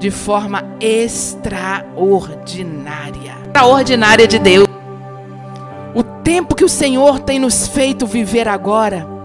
de 0.00 0.10
forma 0.10 0.64
extraordinária. 0.80 3.36
Extraordinária 3.46 4.26
de 4.26 4.40
Deus. 4.40 4.66
O 5.94 6.02
tempo 6.02 6.56
que 6.56 6.64
o 6.64 6.68
Senhor 6.68 7.20
tem 7.20 7.38
nos 7.38 7.68
feito 7.68 8.06
viver 8.06 8.48
agora 8.48 9.17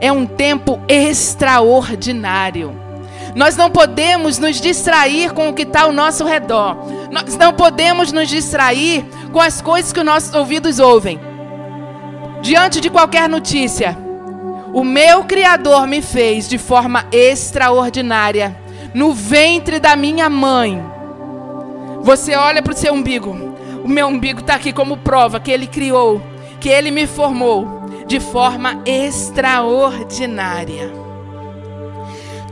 é 0.00 0.10
um 0.10 0.24
tempo 0.26 0.80
extraordinário. 0.88 2.74
Nós 3.34 3.56
não 3.56 3.70
podemos 3.70 4.38
nos 4.38 4.60
distrair 4.60 5.32
com 5.32 5.48
o 5.48 5.54
que 5.54 5.62
está 5.62 5.82
ao 5.82 5.92
nosso 5.92 6.24
redor. 6.24 6.76
Nós 7.10 7.36
não 7.36 7.52
podemos 7.52 8.10
nos 8.10 8.28
distrair 8.28 9.04
com 9.32 9.40
as 9.40 9.60
coisas 9.60 9.92
que 9.92 10.00
os 10.00 10.06
nossos 10.06 10.34
ouvidos 10.34 10.78
ouvem. 10.78 11.20
Diante 12.40 12.80
de 12.80 12.90
qualquer 12.90 13.28
notícia, 13.28 13.96
o 14.72 14.82
meu 14.82 15.24
Criador 15.24 15.86
me 15.86 16.00
fez 16.00 16.48
de 16.48 16.58
forma 16.58 17.04
extraordinária. 17.12 18.56
No 18.92 19.12
ventre 19.12 19.78
da 19.78 19.94
minha 19.94 20.28
mãe. 20.28 20.82
Você 22.02 22.34
olha 22.34 22.60
para 22.60 22.72
o 22.72 22.76
seu 22.76 22.92
umbigo. 22.92 23.54
O 23.84 23.88
meu 23.88 24.08
umbigo 24.08 24.40
está 24.40 24.56
aqui 24.56 24.72
como 24.72 24.96
prova 24.96 25.38
que 25.38 25.50
Ele 25.50 25.68
criou, 25.68 26.20
que 26.58 26.68
Ele 26.68 26.90
me 26.90 27.06
formou 27.06 27.79
de 28.10 28.18
forma 28.18 28.82
extraordinária. 28.84 30.90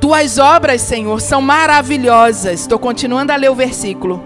Tuas 0.01 0.39
obras, 0.39 0.81
Senhor, 0.81 1.21
são 1.21 1.43
maravilhosas. 1.43 2.61
Estou 2.61 2.79
continuando 2.79 3.33
a 3.33 3.37
ler 3.37 3.51
o 3.51 3.57
versículo. 3.57 4.23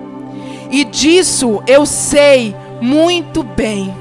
E 0.70 0.84
disso 0.84 1.62
eu 1.66 1.86
sei 1.86 2.54
muito 2.82 3.42
bem. 3.42 3.96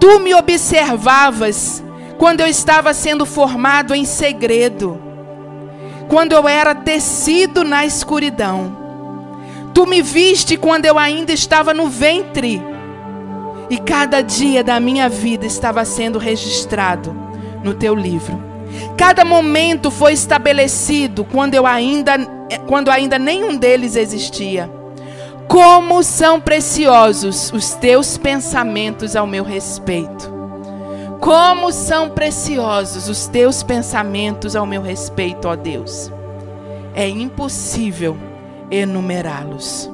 Tu 0.00 0.18
me 0.18 0.34
observavas 0.34 1.80
quando 2.18 2.40
eu 2.40 2.48
estava 2.48 2.92
sendo 2.92 3.24
formado 3.24 3.94
em 3.94 4.04
segredo, 4.04 5.00
quando 6.08 6.32
eu 6.32 6.48
era 6.48 6.74
tecido 6.74 7.62
na 7.62 7.86
escuridão. 7.86 8.76
Tu 9.72 9.86
me 9.86 10.02
viste 10.02 10.56
quando 10.56 10.86
eu 10.86 10.98
ainda 10.98 11.32
estava 11.32 11.72
no 11.72 11.86
ventre, 11.86 12.60
e 13.70 13.78
cada 13.78 14.20
dia 14.20 14.64
da 14.64 14.80
minha 14.80 15.08
vida 15.08 15.46
estava 15.46 15.84
sendo 15.84 16.18
registrado 16.18 17.16
no 17.62 17.72
teu 17.72 17.94
livro. 17.94 18.42
Cada 18.96 19.24
momento 19.24 19.90
foi 19.90 20.12
estabelecido 20.12 21.24
quando 21.24 21.54
eu 21.54 21.66
ainda 21.66 22.18
quando 22.66 22.90
ainda 22.90 23.18
nenhum 23.18 23.56
deles 23.56 23.94
existia. 23.94 24.70
Como 25.46 26.02
são 26.02 26.40
preciosos 26.40 27.52
os 27.52 27.74
teus 27.74 28.18
pensamentos 28.18 29.14
ao 29.14 29.26
meu 29.26 29.44
respeito. 29.44 30.40
Como 31.20 31.70
são 31.70 32.08
preciosos 32.08 33.08
os 33.08 33.26
teus 33.26 33.62
pensamentos 33.62 34.56
ao 34.56 34.66
meu 34.66 34.82
respeito, 34.82 35.46
ó 35.48 35.54
Deus. 35.54 36.10
É 36.94 37.08
impossível 37.08 38.16
enumerá-los. 38.70 39.90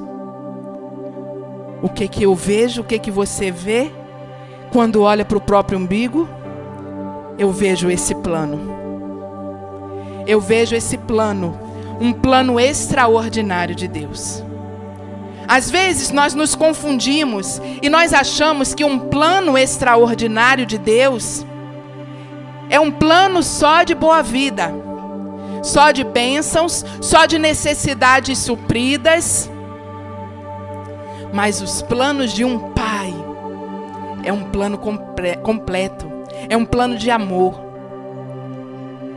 O 1.81 1.89
que 1.89 2.07
que 2.07 2.23
eu 2.23 2.33
vejo, 2.33 2.81
o 2.81 2.83
que 2.83 2.97
que 2.97 3.11
você 3.11 3.51
vê 3.51 3.91
quando 4.71 5.03
olha 5.03 5.23
para 5.23 5.37
o 5.37 5.41
próprio 5.41 5.77
umbigo? 5.77 6.27
Eu 7.37 7.51
vejo 7.51 7.89
esse 7.89 8.15
plano. 8.15 8.75
Eu 10.25 10.41
vejo 10.41 10.75
esse 10.75 10.97
plano, 10.97 11.57
um 12.01 12.11
plano 12.11 12.59
extraordinário 12.59 13.75
de 13.75 13.87
Deus. 13.87 14.43
Às 15.47 15.71
vezes 15.71 16.11
nós 16.11 16.33
nos 16.33 16.55
confundimos 16.55 17.61
e 17.81 17.89
nós 17.89 18.13
achamos 18.13 18.73
que 18.73 18.83
um 18.83 18.99
plano 18.99 19.57
extraordinário 19.57 20.65
de 20.65 20.77
Deus 20.77 21.45
é 22.69 22.79
um 22.79 22.91
plano 22.91 23.41
só 23.41 23.83
de 23.83 23.95
boa 23.95 24.21
vida, 24.21 24.73
só 25.63 25.91
de 25.91 26.03
bênçãos, 26.03 26.83
só 26.99 27.25
de 27.25 27.39
necessidades 27.39 28.39
supridas. 28.39 29.49
Mas 31.33 31.61
os 31.61 31.81
planos 31.81 32.31
de 32.33 32.43
um 32.43 32.59
pai 32.71 33.13
é 34.23 34.31
um 34.31 34.43
plano 34.43 34.77
completo, 34.77 36.07
é 36.49 36.57
um 36.57 36.65
plano 36.65 36.97
de 36.97 37.11
amor, 37.11 37.67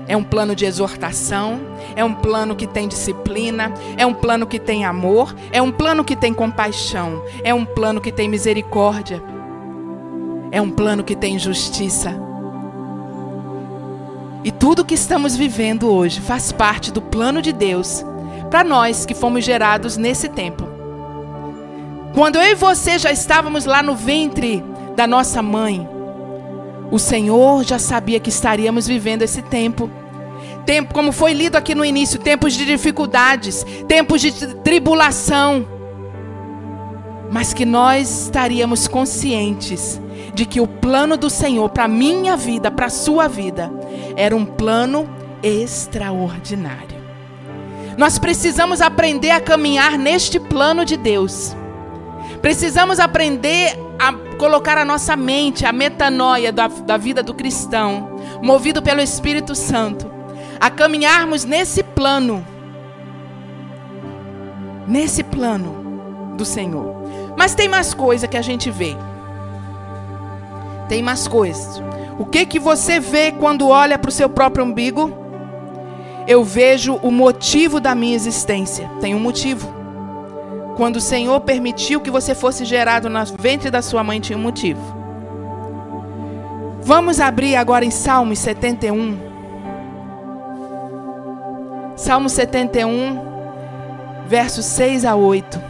é 0.06 0.16
um 0.16 0.24
plano 0.24 0.56
de 0.56 0.64
exortação, 0.64 1.60
é 1.94 2.04
um 2.04 2.12
plano 2.12 2.56
que 2.56 2.66
tem 2.66 2.88
disciplina, 2.88 3.72
é 3.96 4.04
um 4.04 4.12
plano 4.12 4.46
que 4.46 4.58
tem 4.58 4.84
amor, 4.84 5.34
é 5.52 5.62
um 5.62 5.70
plano 5.70 6.04
que 6.04 6.16
tem 6.16 6.34
compaixão, 6.34 7.22
é 7.44 7.54
um 7.54 7.64
plano 7.64 8.00
que 8.00 8.10
tem 8.10 8.28
misericórdia, 8.28 9.22
é 10.50 10.60
um 10.60 10.70
plano 10.70 11.04
que 11.04 11.14
tem 11.14 11.38
justiça. 11.38 12.12
E 14.42 14.50
tudo 14.50 14.84
que 14.84 14.94
estamos 14.94 15.36
vivendo 15.36 15.88
hoje 15.92 16.20
faz 16.20 16.50
parte 16.50 16.90
do 16.90 17.02
plano 17.02 17.42
de 17.42 17.52
Deus 17.52 18.04
para 18.50 18.64
nós 18.64 19.06
que 19.06 19.14
fomos 19.14 19.44
gerados 19.44 19.96
nesse 19.96 20.28
tempo. 20.28 20.69
Quando 22.14 22.36
eu 22.36 22.42
e 22.42 22.54
você 22.54 22.98
já 22.98 23.10
estávamos 23.10 23.64
lá 23.64 23.82
no 23.82 23.94
ventre 23.94 24.62
da 24.96 25.06
nossa 25.06 25.42
mãe, 25.42 25.88
o 26.90 26.98
Senhor 26.98 27.62
já 27.64 27.78
sabia 27.78 28.18
que 28.18 28.28
estaríamos 28.28 28.86
vivendo 28.86 29.22
esse 29.22 29.42
tempo 29.42 29.90
tempo, 30.70 30.94
como 30.94 31.10
foi 31.10 31.32
lido 31.32 31.56
aqui 31.56 31.74
no 31.74 31.84
início, 31.84 32.18
tempos 32.18 32.54
de 32.54 32.64
dificuldades, 32.64 33.66
tempos 33.88 34.20
de 34.20 34.30
tribulação. 34.56 35.66
Mas 37.30 37.52
que 37.52 37.64
nós 37.64 38.26
estaríamos 38.26 38.86
conscientes 38.86 40.00
de 40.32 40.46
que 40.46 40.60
o 40.60 40.68
plano 40.68 41.16
do 41.16 41.28
Senhor 41.28 41.68
para 41.70 41.88
minha 41.88 42.36
vida, 42.36 42.70
para 42.70 42.88
sua 42.88 43.26
vida, 43.26 43.68
era 44.16 44.34
um 44.34 44.44
plano 44.44 45.08
extraordinário. 45.42 47.00
Nós 47.96 48.18
precisamos 48.18 48.80
aprender 48.80 49.30
a 49.30 49.40
caminhar 49.40 49.98
neste 49.98 50.38
plano 50.38 50.84
de 50.84 50.96
Deus. 50.96 51.56
Precisamos 52.40 52.99
aprender 52.99 53.78
a 53.99 54.12
colocar 54.37 54.78
a 54.78 54.85
nossa 54.85 55.14
mente, 55.14 55.66
a 55.66 55.73
metanoia 55.73 56.50
da, 56.50 56.68
da 56.68 56.97
vida 56.97 57.23
do 57.23 57.35
cristão, 57.35 58.18
movido 58.42 58.80
pelo 58.80 59.00
Espírito 59.00 59.54
Santo, 59.54 60.11
a 60.59 60.70
caminharmos 60.70 61.44
nesse 61.44 61.82
plano. 61.82 62.47
Nesse 64.88 65.23
plano 65.23 66.35
do 66.37 66.44
Senhor. 66.44 67.02
Mas 67.37 67.54
tem 67.54 67.68
mais 67.68 67.92
coisa 67.92 68.26
que 68.26 68.37
a 68.37 68.42
gente 68.42 68.70
vê. 68.70 68.97
Tem 70.88 71.02
mais 71.02 71.28
coisas. 71.28 71.82
O 72.18 72.25
que 72.25 72.44
que 72.47 72.59
você 72.59 72.99
vê 72.99 73.32
quando 73.32 73.68
olha 73.68 73.99
para 73.99 74.09
o 74.09 74.12
seu 74.12 74.28
próprio 74.28 74.64
umbigo? 74.64 75.12
Eu 76.26 76.42
vejo 76.42 76.94
o 76.97 77.11
motivo 77.11 77.80
da 77.80 77.94
minha 77.94 78.14
existência. 78.14 78.90
Tem 79.00 79.14
um 79.14 79.20
motivo. 79.20 79.79
Quando 80.76 80.96
o 80.96 81.00
Senhor 81.00 81.40
permitiu 81.40 82.00
que 82.00 82.10
você 82.10 82.34
fosse 82.34 82.64
gerado 82.64 83.08
no 83.08 83.18
ventre 83.38 83.70
da 83.70 83.82
sua 83.82 84.02
mãe, 84.02 84.20
tinha 84.20 84.38
um 84.38 84.42
motivo. 84.42 84.80
Vamos 86.82 87.20
abrir 87.20 87.56
agora 87.56 87.84
em 87.84 87.90
Salmos 87.90 88.38
71. 88.38 89.30
Salmo 91.96 92.30
71, 92.30 93.20
versos 94.26 94.64
6 94.64 95.04
a 95.04 95.14
8. 95.14 95.60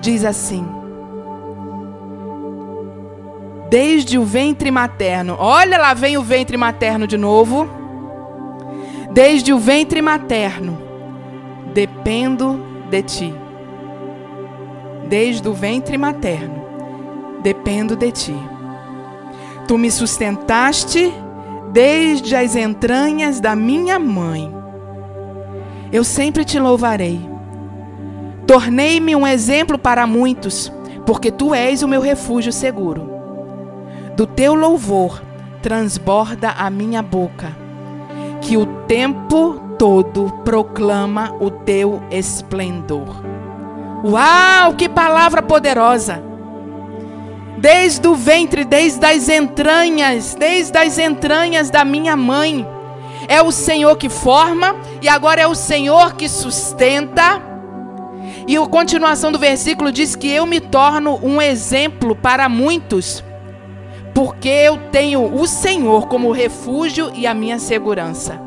diz 0.00 0.24
assim: 0.24 0.66
Desde 3.70 4.18
o 4.18 4.24
ventre 4.24 4.70
materno, 4.70 5.36
olha 5.38 5.78
lá 5.78 5.94
vem 5.94 6.16
o 6.16 6.22
ventre 6.22 6.56
materno 6.56 7.06
de 7.06 7.16
novo. 7.16 7.68
Desde 9.12 9.52
o 9.52 9.58
ventre 9.58 10.02
materno, 10.02 10.76
dependo 11.72 12.60
de 12.90 13.02
ti. 13.02 13.45
Desde 15.08 15.48
o 15.48 15.52
ventre 15.52 15.96
materno, 15.96 16.64
dependo 17.42 17.94
de 17.94 18.10
ti. 18.10 18.36
Tu 19.68 19.78
me 19.78 19.90
sustentaste 19.90 21.12
desde 21.72 22.34
as 22.34 22.56
entranhas 22.56 23.40
da 23.40 23.54
minha 23.54 23.98
mãe. 23.98 24.52
Eu 25.92 26.02
sempre 26.02 26.44
te 26.44 26.58
louvarei. 26.58 27.20
Tornei-me 28.46 29.14
um 29.14 29.26
exemplo 29.26 29.78
para 29.78 30.06
muitos, 30.06 30.72
porque 31.04 31.30
tu 31.30 31.54
és 31.54 31.82
o 31.82 31.88
meu 31.88 32.00
refúgio 32.00 32.52
seguro. 32.52 33.10
Do 34.16 34.26
teu 34.26 34.54
louvor 34.54 35.22
transborda 35.62 36.50
a 36.50 36.70
minha 36.70 37.02
boca 37.02 37.56
que 38.40 38.56
o 38.56 38.66
tempo 38.86 39.60
todo 39.78 40.30
proclama 40.44 41.34
o 41.40 41.50
teu 41.50 42.00
esplendor. 42.10 43.35
Uau, 44.04 44.74
que 44.74 44.88
palavra 44.88 45.42
poderosa! 45.42 46.22
Desde 47.58 48.06
o 48.06 48.14
ventre, 48.14 48.64
desde 48.64 49.04
as 49.04 49.28
entranhas, 49.28 50.34
desde 50.34 50.76
as 50.76 50.98
entranhas 50.98 51.70
da 51.70 51.84
minha 51.84 52.16
mãe. 52.16 52.66
É 53.28 53.42
o 53.42 53.50
Senhor 53.50 53.96
que 53.96 54.08
forma 54.08 54.76
e 55.00 55.08
agora 55.08 55.40
é 55.40 55.46
o 55.46 55.54
Senhor 55.54 56.14
que 56.14 56.28
sustenta. 56.28 57.42
E 58.46 58.56
a 58.56 58.66
continuação 58.66 59.32
do 59.32 59.38
versículo 59.38 59.90
diz 59.90 60.14
que 60.14 60.30
eu 60.30 60.46
me 60.46 60.60
torno 60.60 61.18
um 61.22 61.40
exemplo 61.40 62.14
para 62.14 62.48
muitos 62.48 63.24
porque 64.16 64.48
eu 64.48 64.78
tenho 64.90 65.34
o 65.34 65.46
Senhor 65.46 66.08
como 66.08 66.32
refúgio 66.32 67.12
e 67.14 67.26
a 67.26 67.34
minha 67.34 67.58
segurança. 67.58 68.40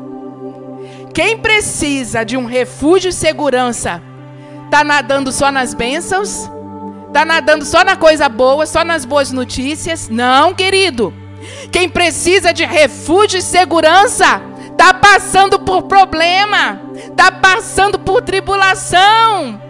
Quem 1.14 1.38
precisa 1.38 2.24
de 2.24 2.36
um 2.36 2.44
refúgio 2.44 3.10
e 3.10 3.12
segurança, 3.12 4.02
tá 4.70 4.84
nadando 4.84 5.32
só 5.32 5.50
nas 5.50 5.74
bênçãos? 5.74 6.50
Tá 7.12 7.24
nadando 7.24 7.64
só 7.64 7.84
na 7.84 7.96
coisa 7.96 8.28
boa, 8.28 8.64
só 8.66 8.84
nas 8.84 9.04
boas 9.04 9.32
notícias? 9.32 10.08
Não, 10.08 10.54
querido. 10.54 11.12
Quem 11.72 11.88
precisa 11.88 12.52
de 12.52 12.64
refúgio 12.64 13.38
e 13.38 13.42
segurança, 13.42 14.40
tá 14.76 14.94
passando 14.94 15.58
por 15.58 15.82
problema, 15.82 16.80
tá 17.16 17.32
passando 17.32 17.98
por 17.98 18.22
tribulação. 18.22 19.60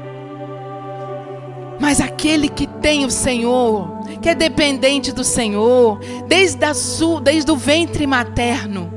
Mas 1.80 1.98
aquele 1.98 2.48
que 2.48 2.66
tem 2.66 3.06
o 3.06 3.10
Senhor, 3.10 4.00
que 4.20 4.28
é 4.28 4.34
dependente 4.34 5.12
do 5.12 5.24
Senhor, 5.24 5.98
desde, 6.26 6.62
a 6.62 6.74
sua, 6.74 7.22
desde 7.22 7.50
o 7.50 7.56
ventre 7.56 8.06
materno. 8.06 8.92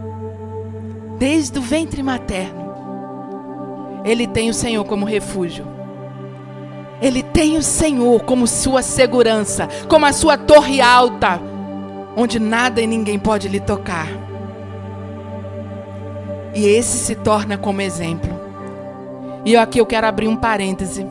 Desde 1.17 1.57
o 1.57 1.61
ventre 1.61 2.03
materno. 2.03 2.61
Ele 4.03 4.27
tem 4.27 4.49
o 4.49 4.53
Senhor 4.53 4.83
como 4.83 5.05
refúgio. 5.05 5.72
Ele 7.03 7.21
tem 7.21 7.57
o 7.57 7.61
Senhor 7.61 8.23
como 8.23 8.47
sua 8.47 8.81
segurança, 8.81 9.67
como 9.89 10.05
a 10.05 10.13
sua 10.13 10.37
torre 10.37 10.79
alta, 10.79 11.37
onde 12.15 12.39
nada 12.39 12.81
e 12.81 12.87
ninguém 12.87 13.19
pode 13.19 13.49
lhe 13.49 13.59
tocar. 13.59 14.07
E 16.55 16.65
esse 16.65 16.97
se 16.97 17.15
torna 17.15 17.57
como 17.57 17.81
exemplo. 17.81 18.31
E 19.43 19.57
aqui 19.57 19.81
eu 19.81 19.85
quero 19.85 20.07
abrir 20.07 20.29
um 20.29 20.37
parêntese. 20.37 21.05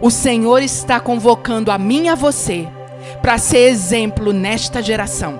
O 0.00 0.10
Senhor 0.10 0.62
está 0.62 0.98
convocando 0.98 1.70
a 1.70 1.76
mim 1.76 2.04
e 2.04 2.08
a 2.08 2.14
você 2.14 2.66
para 3.20 3.36
ser 3.36 3.68
exemplo 3.68 4.32
nesta 4.32 4.82
geração. 4.82 5.38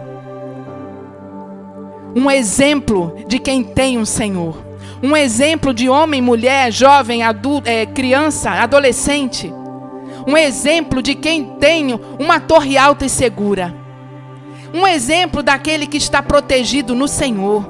Um 2.15 2.31
exemplo 2.31 3.17
de 3.27 3.39
quem 3.39 3.65
tem 3.65 3.97
um 3.97 4.05
Senhor. 4.05 4.64
Um 5.05 5.15
exemplo 5.15 5.75
de 5.75 5.87
homem, 5.87 6.23
mulher, 6.23 6.73
jovem, 6.73 7.23
adulto, 7.23 7.69
é, 7.69 7.85
criança, 7.85 8.51
adolescente. 8.53 9.53
Um 10.27 10.35
exemplo 10.35 11.03
de 11.03 11.15
quem 11.15 11.45
tem 11.45 12.01
uma 12.19 12.41
torre 12.41 12.79
alta 12.79 13.05
e 13.05 13.11
segura. 13.11 13.77
Um 14.73 14.87
exemplo 14.87 15.43
daquele 15.43 15.87
que 15.87 15.99
está 15.99 16.23
protegido 16.23 16.95
no 16.95 17.07
Senhor 17.07 17.69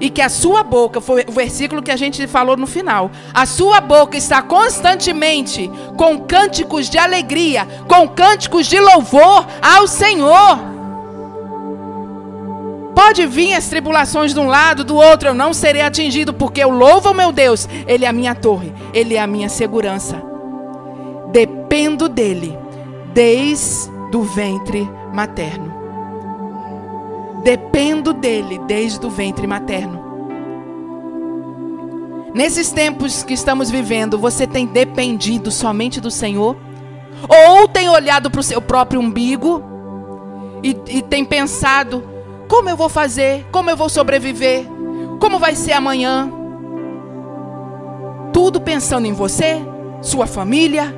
e 0.00 0.10
que 0.10 0.20
a 0.20 0.28
sua 0.28 0.64
boca, 0.64 1.00
foi 1.00 1.24
o 1.28 1.30
versículo 1.30 1.84
que 1.84 1.92
a 1.92 1.96
gente 1.96 2.26
falou 2.26 2.56
no 2.56 2.66
final, 2.66 3.12
a 3.32 3.46
sua 3.46 3.80
boca 3.80 4.16
está 4.16 4.42
constantemente 4.42 5.70
com 5.96 6.18
cânticos 6.18 6.90
de 6.90 6.98
alegria, 6.98 7.64
com 7.86 8.08
cânticos 8.08 8.66
de 8.66 8.80
louvor 8.80 9.46
ao 9.62 9.86
Senhor. 9.86 10.73
Pode 12.94 13.26
vir 13.26 13.54
as 13.54 13.66
tribulações 13.68 14.32
de 14.32 14.38
um 14.38 14.46
lado, 14.46 14.84
do 14.84 14.94
outro, 14.96 15.28
eu 15.28 15.34
não 15.34 15.52
serei 15.52 15.82
atingido, 15.82 16.32
porque 16.32 16.62
eu 16.62 16.70
louvo 16.70 17.10
o 17.10 17.14
meu 17.14 17.32
Deus, 17.32 17.68
Ele 17.86 18.04
é 18.04 18.08
a 18.08 18.12
minha 18.12 18.34
torre, 18.34 18.72
Ele 18.92 19.14
é 19.14 19.20
a 19.20 19.26
minha 19.26 19.48
segurança. 19.48 20.22
Dependo 21.32 22.08
dEle, 22.08 22.56
desde 23.12 24.16
o 24.16 24.22
ventre 24.22 24.88
materno. 25.12 25.72
Dependo 27.42 28.12
dele 28.12 28.58
desde 28.66 29.04
o 29.04 29.10
ventre 29.10 29.46
materno. 29.46 30.02
Nesses 32.32 32.70
tempos 32.72 33.22
que 33.22 33.34
estamos 33.34 33.70
vivendo, 33.70 34.18
você 34.18 34.46
tem 34.46 34.66
dependido 34.66 35.50
somente 35.50 36.00
do 36.00 36.10
Senhor? 36.10 36.56
Ou 37.28 37.68
tem 37.68 37.88
olhado 37.88 38.30
para 38.30 38.40
o 38.40 38.42
seu 38.42 38.60
próprio 38.60 39.00
umbigo 39.00 39.62
e, 40.62 40.76
e 40.88 41.02
tem 41.02 41.24
pensado: 41.24 42.13
como 42.48 42.68
eu 42.68 42.76
vou 42.76 42.88
fazer? 42.88 43.46
Como 43.50 43.70
eu 43.70 43.76
vou 43.76 43.88
sobreviver? 43.88 44.66
Como 45.20 45.38
vai 45.38 45.54
ser 45.54 45.72
amanhã? 45.72 46.30
Tudo 48.32 48.60
pensando 48.60 49.06
em 49.06 49.12
você, 49.12 49.60
sua 50.02 50.26
família, 50.26 50.94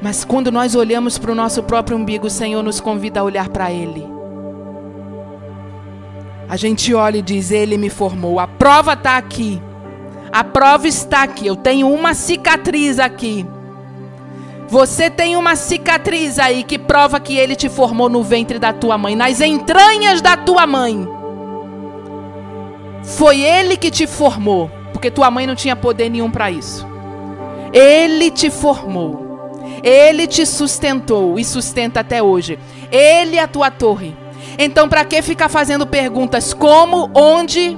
mas 0.00 0.24
quando 0.24 0.52
nós 0.52 0.74
olhamos 0.74 1.18
para 1.18 1.32
o 1.32 1.34
nosso 1.34 1.62
próprio 1.62 1.96
umbigo, 1.96 2.28
o 2.28 2.30
Senhor 2.30 2.62
nos 2.62 2.80
convida 2.80 3.20
a 3.20 3.24
olhar 3.24 3.48
para 3.48 3.72
Ele. 3.72 4.06
A 6.48 6.56
gente 6.56 6.94
olha 6.94 7.18
e 7.18 7.22
diz: 7.22 7.50
Ele 7.50 7.76
me 7.76 7.90
formou. 7.90 8.38
A 8.38 8.46
prova 8.46 8.92
está 8.92 9.16
aqui. 9.16 9.60
A 10.32 10.44
prova 10.44 10.86
está 10.86 11.22
aqui. 11.22 11.46
Eu 11.46 11.56
tenho 11.56 11.92
uma 11.92 12.14
cicatriz 12.14 12.98
aqui. 12.98 13.44
Você 14.68 15.08
tem 15.08 15.34
uma 15.34 15.56
cicatriz 15.56 16.38
aí 16.38 16.62
que 16.62 16.78
prova 16.78 17.18
que 17.18 17.34
Ele 17.38 17.56
te 17.56 17.70
formou 17.70 18.10
no 18.10 18.22
ventre 18.22 18.58
da 18.58 18.70
tua 18.70 18.98
mãe, 18.98 19.16
nas 19.16 19.40
entranhas 19.40 20.20
da 20.20 20.36
tua 20.36 20.66
mãe. 20.66 21.08
Foi 23.02 23.40
Ele 23.40 23.78
que 23.78 23.90
te 23.90 24.06
formou, 24.06 24.70
porque 24.92 25.10
tua 25.10 25.30
mãe 25.30 25.46
não 25.46 25.54
tinha 25.54 25.74
poder 25.74 26.10
nenhum 26.10 26.30
para 26.30 26.50
isso. 26.50 26.86
Ele 27.72 28.30
te 28.30 28.50
formou. 28.50 29.26
Ele 29.82 30.26
te 30.26 30.44
sustentou 30.44 31.38
e 31.38 31.44
sustenta 31.46 32.00
até 32.00 32.22
hoje. 32.22 32.58
Ele 32.92 33.36
é 33.36 33.42
a 33.42 33.48
tua 33.48 33.70
torre. 33.70 34.14
Então, 34.58 34.86
para 34.86 35.02
que 35.02 35.22
ficar 35.22 35.48
fazendo 35.48 35.86
perguntas 35.86 36.52
como, 36.52 37.10
onde, 37.14 37.76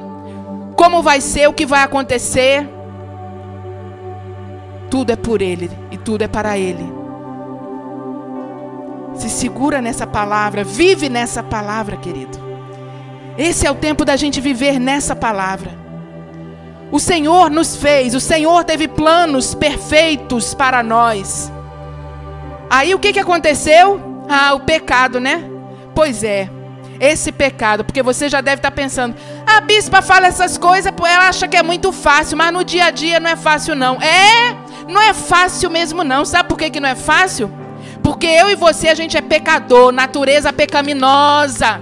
como 0.74 1.02
vai 1.02 1.20
ser, 1.20 1.48
o 1.48 1.52
que 1.52 1.66
vai 1.66 1.84
acontecer? 1.84 2.68
Tudo 4.90 5.12
é 5.12 5.16
por 5.16 5.40
Ele 5.40 5.79
tudo 6.00 6.22
é 6.22 6.28
para 6.28 6.58
Ele. 6.58 6.92
Se 9.14 9.28
segura 9.28 9.80
nessa 9.80 10.06
palavra, 10.06 10.64
vive 10.64 11.08
nessa 11.08 11.42
palavra, 11.42 11.96
querido. 11.96 12.38
Esse 13.36 13.66
é 13.66 13.70
o 13.70 13.74
tempo 13.74 14.04
da 14.04 14.16
gente 14.16 14.40
viver 14.40 14.78
nessa 14.78 15.14
palavra. 15.14 15.78
O 16.90 16.98
Senhor 16.98 17.50
nos 17.50 17.76
fez, 17.76 18.14
o 18.14 18.20
Senhor 18.20 18.64
teve 18.64 18.88
planos 18.88 19.54
perfeitos 19.54 20.54
para 20.54 20.82
nós. 20.82 21.52
Aí 22.68 22.94
o 22.94 22.98
que, 22.98 23.12
que 23.12 23.20
aconteceu? 23.20 24.00
Ah, 24.28 24.54
o 24.54 24.60
pecado, 24.60 25.20
né? 25.20 25.48
Pois 25.94 26.24
é, 26.24 26.48
esse 27.00 27.32
pecado, 27.32 27.84
porque 27.84 28.02
você 28.02 28.28
já 28.28 28.40
deve 28.40 28.56
estar 28.56 28.70
pensando, 28.70 29.16
a 29.46 29.60
bispa 29.60 30.02
fala 30.02 30.26
essas 30.26 30.58
coisas, 30.58 30.92
ela 31.06 31.28
acha 31.28 31.48
que 31.48 31.56
é 31.56 31.62
muito 31.62 31.92
fácil, 31.92 32.36
mas 32.36 32.52
no 32.52 32.62
dia 32.62 32.86
a 32.86 32.90
dia 32.90 33.18
não 33.18 33.30
é 33.30 33.36
fácil 33.36 33.74
não. 33.74 34.00
É, 34.00 34.54
não 34.90 35.00
é 35.00 35.14
fácil 35.14 35.70
mesmo 35.70 36.04
não. 36.04 36.24
Sabe 36.24 36.48
por 36.48 36.58
que, 36.58 36.70
que 36.70 36.80
não 36.80 36.88
é 36.88 36.94
fácil? 36.94 37.50
Porque 38.02 38.26
eu 38.26 38.50
e 38.50 38.56
você, 38.56 38.88
a 38.88 38.94
gente 38.94 39.16
é 39.16 39.20
pecador, 39.20 39.92
natureza 39.92 40.52
pecaminosa. 40.52 41.80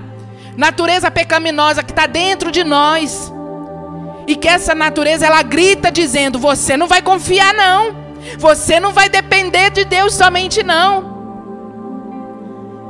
Natureza 0.57 1.11
pecaminosa 1.11 1.83
que 1.83 1.93
está 1.93 2.07
dentro 2.07 2.51
de 2.51 2.65
nós. 2.65 3.33
E 4.27 4.37
que 4.37 4.49
essa 4.49 4.75
natureza, 4.75 5.27
ela 5.27 5.43
grita 5.43 5.91
dizendo, 5.91 6.39
você 6.39 6.77
não 6.77 6.87
vai 6.87 7.01
confiar 7.01 7.55
não. 7.55 7.97
Você 8.39 8.79
não 8.79 8.93
vai 8.93 9.09
depender 9.09 9.71
de 9.71 9.85
Deus 9.85 10.15
somente, 10.15 10.63
não. 10.63 11.17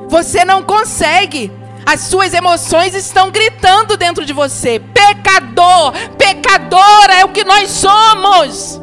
Você 0.09 0.45
não 0.45 0.63
consegue. 0.63 1.53
As 1.87 2.01
suas 2.01 2.35
emoções 2.35 2.95
estão 2.95 3.31
gritando 3.31 3.97
dentro 3.97 4.25
de 4.25 4.33
você. 4.33 4.81
Pecador, 4.93 5.93
pecadora 6.17 7.15
é 7.15 7.25
o 7.25 7.29
que 7.29 7.45
nós 7.45 7.71
somos. 7.71 8.81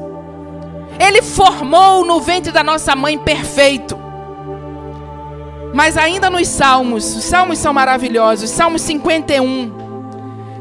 Ele 1.00 1.22
formou 1.22 2.06
no 2.06 2.20
ventre 2.20 2.52
da 2.52 2.64
nossa 2.64 2.96
mãe 2.96 3.18
perfeito. 3.18 3.98
Mas 5.74 5.98
ainda 5.98 6.30
nos 6.30 6.48
Salmos, 6.48 7.16
os 7.16 7.24
Salmos 7.26 7.60
são 7.60 7.74
maravilhosos. 7.74 8.50
Salmo 8.50 8.80
51. 8.80 9.84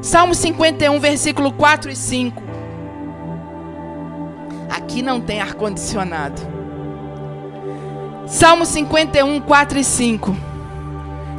Salmo 0.03 0.35
51, 0.35 0.99
versículo 0.99 1.53
4 1.53 1.91
e 1.91 1.97
5. 1.97 2.43
Aqui 4.69 5.03
não 5.03 5.21
tem 5.21 5.41
ar-condicionado. 5.41 6.43
Salmo 8.27 8.67
51, 8.67 9.41
4 9.41 9.79
e 9.79 9.85
5. 9.85 10.37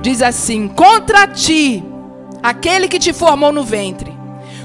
Diz 0.02 0.22
assim: 0.22 0.68
Contra 0.70 1.28
ti, 1.28 1.84
aquele 2.42 2.88
que 2.88 2.98
te 2.98 3.12
formou 3.12 3.52
no 3.52 3.64
ventre, 3.64 4.14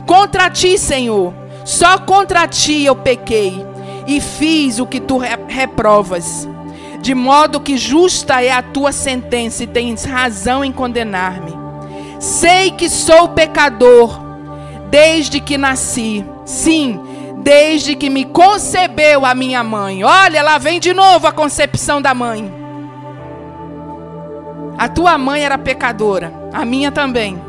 contra 0.06 0.48
ti, 0.48 0.78
Senhor, 0.78 1.34
só 1.64 1.98
contra 1.98 2.46
ti 2.46 2.84
eu 2.84 2.94
pequei 2.94 3.69
e 4.10 4.20
fiz 4.20 4.80
o 4.80 4.86
que 4.86 4.98
tu 4.98 5.18
reprovas 5.18 6.48
de 7.00 7.14
modo 7.14 7.60
que 7.60 7.78
justa 7.78 8.42
é 8.42 8.50
a 8.50 8.60
tua 8.62 8.92
sentença 8.92 9.64
e 9.64 9.66
tens 9.66 10.04
razão 10.04 10.62
em 10.62 10.70
condenar-me. 10.70 11.52
Sei 12.18 12.70
que 12.72 12.90
sou 12.90 13.28
pecador 13.28 14.20
desde 14.90 15.40
que 15.40 15.56
nasci. 15.56 16.24
Sim, 16.44 17.00
desde 17.38 17.94
que 17.94 18.10
me 18.10 18.26
concebeu 18.26 19.24
a 19.24 19.34
minha 19.34 19.64
mãe. 19.64 20.04
Olha, 20.04 20.42
lá 20.42 20.58
vem 20.58 20.78
de 20.78 20.92
novo 20.92 21.26
a 21.26 21.32
concepção 21.32 22.02
da 22.02 22.12
mãe. 22.12 22.52
A 24.76 24.88
tua 24.88 25.16
mãe 25.16 25.42
era 25.42 25.56
pecadora, 25.56 26.32
a 26.52 26.64
minha 26.66 26.90
também. 26.90 27.40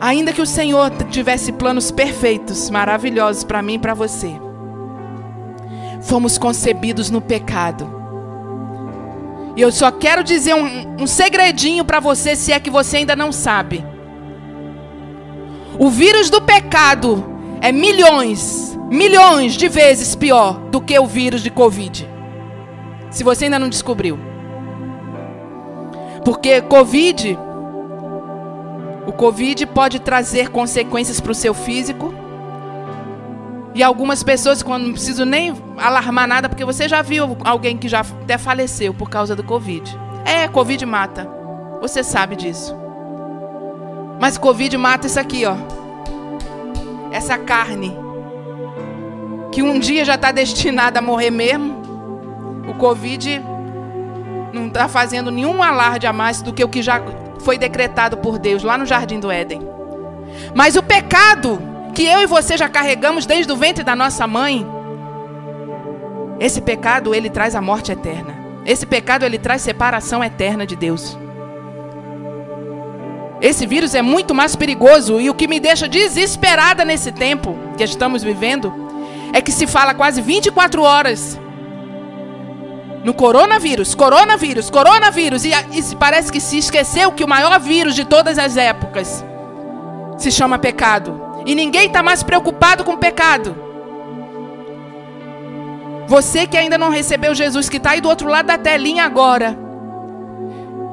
Ainda 0.00 0.32
que 0.32 0.42
o 0.42 0.46
Senhor 0.46 0.90
tivesse 1.10 1.52
planos 1.52 1.90
perfeitos, 1.90 2.70
maravilhosos 2.70 3.44
para 3.44 3.62
mim 3.62 3.74
e 3.74 3.78
para 3.78 3.94
você 3.94 4.46
fomos 6.06 6.38
concebidos 6.38 7.10
no 7.10 7.20
pecado. 7.20 7.94
E 9.56 9.60
eu 9.60 9.72
só 9.72 9.90
quero 9.90 10.22
dizer 10.22 10.54
um, 10.54 11.02
um 11.02 11.06
segredinho 11.06 11.84
para 11.84 12.00
você, 12.00 12.36
se 12.36 12.52
é 12.52 12.60
que 12.60 12.70
você 12.70 12.98
ainda 12.98 13.16
não 13.16 13.32
sabe. 13.32 13.84
O 15.78 15.90
vírus 15.90 16.30
do 16.30 16.40
pecado 16.40 17.24
é 17.60 17.72
milhões, 17.72 18.78
milhões 18.88 19.54
de 19.54 19.68
vezes 19.68 20.14
pior 20.14 20.60
do 20.70 20.80
que 20.80 20.98
o 20.98 21.06
vírus 21.06 21.42
de 21.42 21.50
Covid. 21.50 22.08
Se 23.10 23.24
você 23.24 23.46
ainda 23.46 23.58
não 23.58 23.68
descobriu. 23.68 24.18
Porque 26.24 26.60
Covid, 26.60 27.38
o 29.06 29.12
Covid 29.12 29.66
pode 29.66 30.00
trazer 30.00 30.50
consequências 30.50 31.20
para 31.20 31.32
o 31.32 31.34
seu 31.34 31.54
físico 31.54 32.12
e 33.76 33.82
algumas 33.82 34.22
pessoas, 34.22 34.62
quando 34.62 34.86
não 34.86 34.92
preciso 34.92 35.26
nem 35.26 35.54
alarmar 35.76 36.26
nada, 36.26 36.48
porque 36.48 36.64
você 36.64 36.88
já 36.88 37.02
viu 37.02 37.36
alguém 37.44 37.76
que 37.76 37.88
já 37.88 38.00
até 38.00 38.38
faleceu 38.38 38.94
por 38.94 39.10
causa 39.10 39.36
do 39.36 39.44
Covid. 39.44 39.94
É, 40.24 40.48
Covid 40.48 40.86
mata. 40.86 41.28
Você 41.82 42.02
sabe 42.02 42.36
disso. 42.36 42.74
Mas 44.18 44.38
Covid 44.38 44.78
mata 44.78 45.06
isso 45.06 45.20
aqui, 45.20 45.44
ó. 45.44 45.56
Essa 47.12 47.36
carne. 47.36 47.94
Que 49.52 49.62
um 49.62 49.78
dia 49.78 50.06
já 50.06 50.14
está 50.14 50.32
destinada 50.32 51.00
a 51.00 51.02
morrer 51.02 51.30
mesmo. 51.30 51.82
O 52.66 52.72
Covid 52.72 53.42
não 54.54 54.68
está 54.68 54.88
fazendo 54.88 55.30
nenhum 55.30 55.62
alarde 55.62 56.06
a 56.06 56.14
mais 56.14 56.40
do 56.40 56.50
que 56.50 56.64
o 56.64 56.68
que 56.68 56.80
já 56.80 56.98
foi 57.46 57.56
decretado 57.56 58.16
por 58.16 58.40
Deus 58.40 58.64
lá 58.64 58.76
no 58.76 58.84
Jardim 58.84 59.20
do 59.20 59.30
Éden. 59.30 59.60
Mas 60.52 60.74
o 60.74 60.82
pecado 60.82 61.62
que 61.94 62.04
eu 62.04 62.20
e 62.20 62.26
você 62.26 62.56
já 62.56 62.68
carregamos 62.68 63.24
desde 63.24 63.52
o 63.52 63.56
ventre 63.56 63.84
da 63.84 63.94
nossa 63.94 64.26
mãe, 64.26 64.66
esse 66.40 66.60
pecado 66.60 67.14
ele 67.14 67.30
traz 67.30 67.54
a 67.54 67.62
morte 67.62 67.92
eterna. 67.92 68.34
Esse 68.64 68.84
pecado 68.84 69.24
ele 69.24 69.38
traz 69.38 69.62
separação 69.62 70.24
eterna 70.24 70.66
de 70.66 70.74
Deus. 70.74 71.16
Esse 73.40 73.64
vírus 73.64 73.94
é 73.94 74.02
muito 74.02 74.34
mais 74.34 74.56
perigoso 74.56 75.20
e 75.20 75.30
o 75.30 75.34
que 75.34 75.46
me 75.46 75.60
deixa 75.60 75.86
desesperada 75.86 76.84
nesse 76.84 77.12
tempo 77.12 77.56
que 77.76 77.84
estamos 77.84 78.24
vivendo 78.24 78.74
é 79.32 79.40
que 79.40 79.52
se 79.52 79.68
fala 79.68 79.94
quase 79.94 80.20
24 80.20 80.82
horas 80.82 81.38
no 83.06 83.14
coronavírus, 83.14 83.94
coronavírus, 83.94 84.68
coronavírus 84.68 85.44
e, 85.44 85.50
e 85.50 85.94
parece 85.94 86.32
que 86.32 86.40
se 86.40 86.58
esqueceu 86.58 87.12
que 87.12 87.22
o 87.22 87.28
maior 87.28 87.60
vírus 87.60 87.94
de 87.94 88.04
todas 88.04 88.36
as 88.36 88.56
épocas 88.56 89.24
se 90.18 90.32
chama 90.32 90.58
pecado. 90.58 91.44
E 91.46 91.54
ninguém 91.54 91.86
está 91.86 92.02
mais 92.02 92.24
preocupado 92.24 92.82
com 92.82 92.96
pecado. 92.96 93.54
Você 96.08 96.48
que 96.48 96.56
ainda 96.56 96.76
não 96.76 96.90
recebeu 96.90 97.32
Jesus, 97.32 97.68
que 97.68 97.76
está 97.76 97.90
aí 97.90 98.00
do 98.00 98.08
outro 98.08 98.28
lado 98.28 98.46
da 98.46 98.58
telinha 98.58 99.04
agora, 99.04 99.56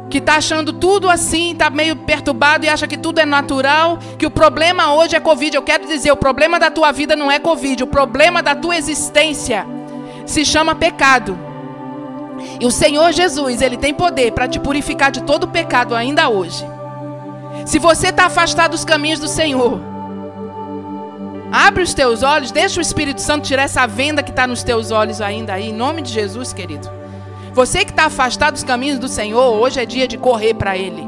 que 0.07 0.19
está 0.19 0.35
achando 0.35 0.71
tudo 0.71 1.09
assim, 1.09 1.53
está 1.53 1.71
meio 1.71 1.95
perturbado 1.95 2.63
e 2.63 2.69
acha 2.69 2.87
que 2.87 2.95
tudo 2.95 3.21
é 3.21 3.25
natural, 3.25 3.97
que 4.19 4.27
o 4.27 4.29
problema 4.29 4.93
hoje 4.93 5.15
é 5.15 5.19
Covid. 5.19 5.55
Eu 5.55 5.63
quero 5.63 5.87
dizer, 5.87 6.11
o 6.11 6.15
problema 6.15 6.59
da 6.59 6.69
tua 6.69 6.91
vida 6.91 7.15
não 7.15 7.31
é 7.31 7.39
Covid, 7.39 7.83
o 7.83 7.87
problema 7.87 8.43
da 8.43 8.53
tua 8.53 8.77
existência 8.77 9.65
se 10.27 10.45
chama 10.45 10.75
pecado. 10.75 11.52
E 12.59 12.65
o 12.65 12.71
Senhor 12.71 13.11
Jesus, 13.11 13.61
Ele 13.61 13.77
tem 13.77 13.93
poder 13.93 14.31
para 14.31 14.47
te 14.47 14.59
purificar 14.59 15.11
de 15.11 15.23
todo 15.23 15.47
pecado 15.47 15.95
ainda 15.95 16.29
hoje. 16.29 16.65
Se 17.65 17.79
você 17.79 18.07
está 18.07 18.25
afastado 18.25 18.71
dos 18.71 18.85
caminhos 18.85 19.19
do 19.19 19.27
Senhor, 19.27 19.93
Abre 21.55 21.83
os 21.83 21.93
teus 21.93 22.23
olhos, 22.23 22.49
deixa 22.51 22.79
o 22.79 22.81
Espírito 22.81 23.21
Santo 23.21 23.45
tirar 23.45 23.61
essa 23.61 23.85
venda 23.85 24.23
que 24.23 24.31
está 24.31 24.47
nos 24.47 24.63
teus 24.63 24.89
olhos 24.89 25.21
ainda 25.21 25.53
aí, 25.53 25.69
em 25.69 25.71
nome 25.71 26.01
de 26.01 26.11
Jesus, 26.11 26.51
querido. 26.51 26.89
Você 27.53 27.85
que 27.85 27.91
está 27.91 28.05
afastado 28.05 28.53
dos 28.53 28.63
caminhos 28.63 28.97
do 28.97 29.07
Senhor, 29.07 29.53
hoje 29.53 29.79
é 29.79 29.85
dia 29.85 30.07
de 30.07 30.17
correr 30.17 30.55
para 30.55 30.75
Ele. 30.75 31.07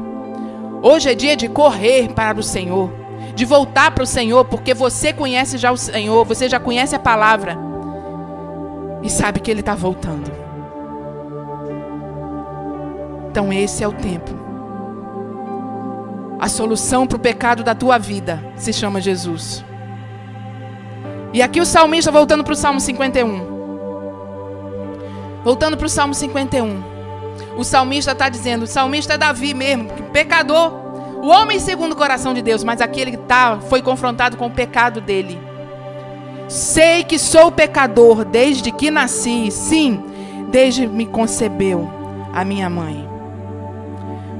Hoje 0.80 1.10
é 1.10 1.16
dia 1.16 1.36
de 1.36 1.48
correr 1.48 2.12
para 2.12 2.38
o 2.38 2.44
Senhor, 2.44 2.92
de 3.34 3.44
voltar 3.44 3.90
para 3.90 4.04
o 4.04 4.06
Senhor, 4.06 4.44
porque 4.44 4.72
você 4.72 5.12
conhece 5.12 5.58
já 5.58 5.72
o 5.72 5.76
Senhor, 5.76 6.24
você 6.24 6.48
já 6.48 6.60
conhece 6.60 6.94
a 6.94 7.00
palavra 7.00 7.58
e 9.02 9.10
sabe 9.10 9.40
que 9.40 9.50
Ele 9.50 9.60
está 9.60 9.74
voltando. 9.74 10.45
Então, 13.36 13.52
esse 13.52 13.84
é 13.84 13.86
o 13.86 13.92
tempo. 13.92 14.30
A 16.40 16.48
solução 16.48 17.06
para 17.06 17.16
o 17.16 17.20
pecado 17.20 17.62
da 17.62 17.74
tua 17.74 17.98
vida 17.98 18.42
se 18.56 18.72
chama 18.72 18.98
Jesus. 18.98 19.62
E 21.34 21.42
aqui 21.42 21.60
o 21.60 21.66
salmista, 21.66 22.10
voltando 22.10 22.42
para 22.42 22.54
o 22.54 22.56
Salmo 22.56 22.80
51. 22.80 23.46
Voltando 25.44 25.76
para 25.76 25.84
o 25.84 25.88
Salmo 25.90 26.14
51. 26.14 26.82
O 27.58 27.62
salmista 27.62 28.12
está 28.12 28.30
dizendo, 28.30 28.62
o 28.62 28.66
salmista 28.66 29.12
é 29.12 29.18
Davi 29.18 29.52
mesmo, 29.52 29.90
pecador. 30.14 30.72
O 31.22 31.26
homem 31.26 31.60
segundo 31.60 31.92
o 31.92 31.96
coração 31.96 32.32
de 32.32 32.40
Deus, 32.40 32.64
mas 32.64 32.80
aquele 32.80 33.10
que 33.10 33.18
tá, 33.18 33.58
foi 33.68 33.82
confrontado 33.82 34.38
com 34.38 34.46
o 34.46 34.50
pecado 34.50 34.98
dele. 34.98 35.38
Sei 36.48 37.04
que 37.04 37.18
sou 37.18 37.52
pecador 37.52 38.24
desde 38.24 38.72
que 38.72 38.90
nasci, 38.90 39.50
sim, 39.50 40.02
desde 40.48 40.86
me 40.86 41.04
concebeu 41.04 41.86
a 42.32 42.42
minha 42.42 42.70
mãe. 42.70 43.15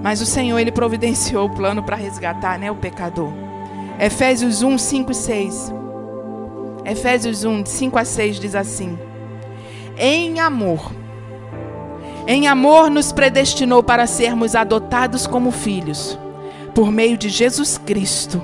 Mas 0.03 0.21
o 0.21 0.27
Senhor, 0.27 0.59
Ele 0.59 0.73
providenciou 0.73 1.47
o 1.47 1.55
plano 1.55 1.83
para 1.83 1.97
resgatar 1.97 2.59
né, 2.59 2.71
o 2.71 2.77
pecador. 2.77 3.33
Efésios 3.99 4.63
1, 4.63 4.79
5 4.79 5.11
e 5.11 5.15
6. 5.15 5.75
Efésios 6.85 7.45
1, 7.45 7.63
de 7.63 7.69
5 7.69 7.99
a 7.99 8.05
6 8.05 8.39
diz 8.39 8.55
assim: 8.55 8.99
Em 9.99 10.39
amor, 10.39 10.93
em 12.29 12.47
amor 12.47 12.91
nos 12.91 13.13
predestinou 13.13 13.83
para 13.83 14.07
sermos 14.07 14.55
adotados 14.55 15.27
como 15.27 15.51
filhos, 15.51 16.19
por 16.75 16.93
meio 16.93 17.17
de 17.17 17.29
Jesus 17.29 17.79
Cristo, 17.79 18.43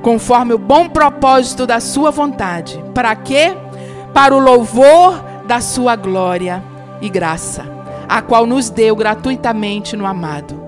conforme 0.00 0.54
o 0.54 0.58
bom 0.58 0.88
propósito 0.88 1.66
da 1.66 1.80
Sua 1.80 2.10
vontade. 2.10 2.82
Para 2.94 3.16
quê? 3.16 3.56
Para 4.14 4.34
o 4.34 4.38
louvor 4.38 5.22
da 5.46 5.60
Sua 5.60 5.96
glória 5.96 6.62
e 7.00 7.08
graça, 7.08 7.64
a 8.08 8.22
qual 8.22 8.46
nos 8.46 8.70
deu 8.70 8.94
gratuitamente 8.94 9.96
no 9.96 10.06
amado. 10.06 10.67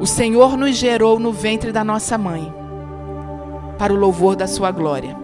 O 0.00 0.06
Senhor 0.06 0.56
nos 0.56 0.76
gerou 0.76 1.18
no 1.18 1.32
ventre 1.32 1.72
da 1.72 1.84
nossa 1.84 2.18
mãe 2.18 2.52
para 3.78 3.92
o 3.92 3.96
louvor 3.96 4.36
da 4.36 4.46
sua 4.46 4.70
glória. 4.70 5.16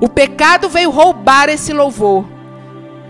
O 0.00 0.08
pecado 0.08 0.68
veio 0.68 0.90
roubar 0.90 1.48
esse 1.48 1.72
louvor, 1.72 2.24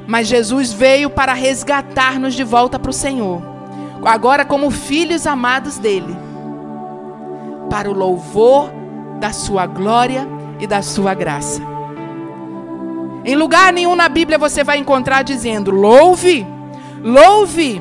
mas 0.07 0.27
Jesus 0.27 0.73
veio 0.73 1.11
para 1.11 1.33
resgatar-nos 1.33 2.35
de 2.35 2.45
volta 2.45 2.79
para 2.79 2.91
o 2.91 2.95
Senhor, 2.95 3.43
agora 4.05 4.45
como 4.45 4.71
filhos 4.71 5.27
amados 5.27 5.79
dele, 5.79 6.17
para 7.71 7.91
o 7.91 7.95
louvor 7.95 8.71
da 9.21 9.33
sua 9.33 9.67
glória 9.67 10.27
e 10.59 10.67
da 10.67 10.83
sua 10.83 11.15
graça. 11.15 11.63
Em 13.25 13.37
lugar 13.37 13.73
nenhum 13.73 13.95
na 13.95 14.09
Bíblia 14.09 14.39
você 14.39 14.65
vai 14.65 14.79
encontrar 14.79 15.23
dizendo: 15.23 15.71
louve, 15.71 16.47
louve, 17.03 17.81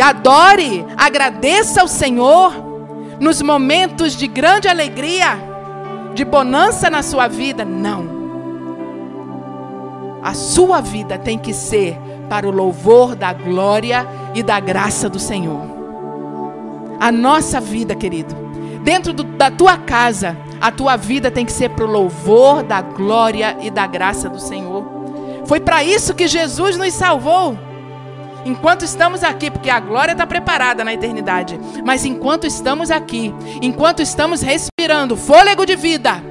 adore, 0.00 0.84
agradeça 0.96 1.80
ao 1.80 1.88
Senhor 1.88 2.52
nos 3.20 3.42
momentos 3.42 4.16
de 4.16 4.26
grande 4.26 4.68
alegria 4.68 5.38
de 6.14 6.24
bonança 6.24 6.88
na 6.90 7.02
sua 7.02 7.28
vida. 7.28 7.64
Não. 7.64 8.20
A 10.22 10.34
sua 10.34 10.80
vida 10.80 11.18
tem 11.18 11.38
que 11.38 11.52
ser 11.52 11.98
para 12.28 12.46
o 12.46 12.50
louvor 12.50 13.14
da 13.14 13.32
glória 13.32 14.06
e 14.34 14.42
da 14.42 14.60
graça 14.60 15.08
do 15.08 15.18
Senhor. 15.18 15.62
A 17.00 17.10
nossa 17.10 17.60
vida, 17.60 17.94
querido, 17.94 18.34
dentro 18.82 19.12
do, 19.12 19.24
da 19.24 19.50
tua 19.50 19.78
casa, 19.78 20.36
a 20.60 20.70
tua 20.70 20.96
vida 20.96 21.30
tem 21.30 21.46
que 21.46 21.52
ser 21.52 21.70
para 21.70 21.84
o 21.84 21.90
louvor 21.90 22.62
da 22.62 22.82
glória 22.82 23.56
e 23.62 23.70
da 23.70 23.86
graça 23.86 24.28
do 24.28 24.38
Senhor. 24.38 24.84
Foi 25.46 25.58
para 25.58 25.82
isso 25.82 26.14
que 26.14 26.28
Jesus 26.28 26.76
nos 26.76 26.92
salvou. 26.92 27.56
Enquanto 28.44 28.84
estamos 28.84 29.22
aqui, 29.22 29.50
porque 29.50 29.68
a 29.68 29.78
glória 29.78 30.12
está 30.12 30.26
preparada 30.26 30.82
na 30.82 30.94
eternidade, 30.94 31.60
mas 31.84 32.04
enquanto 32.04 32.46
estamos 32.46 32.90
aqui, 32.90 33.34
enquanto 33.60 34.00
estamos 34.00 34.40
respirando 34.40 35.16
fôlego 35.16 35.66
de 35.66 35.76
vida, 35.76 36.22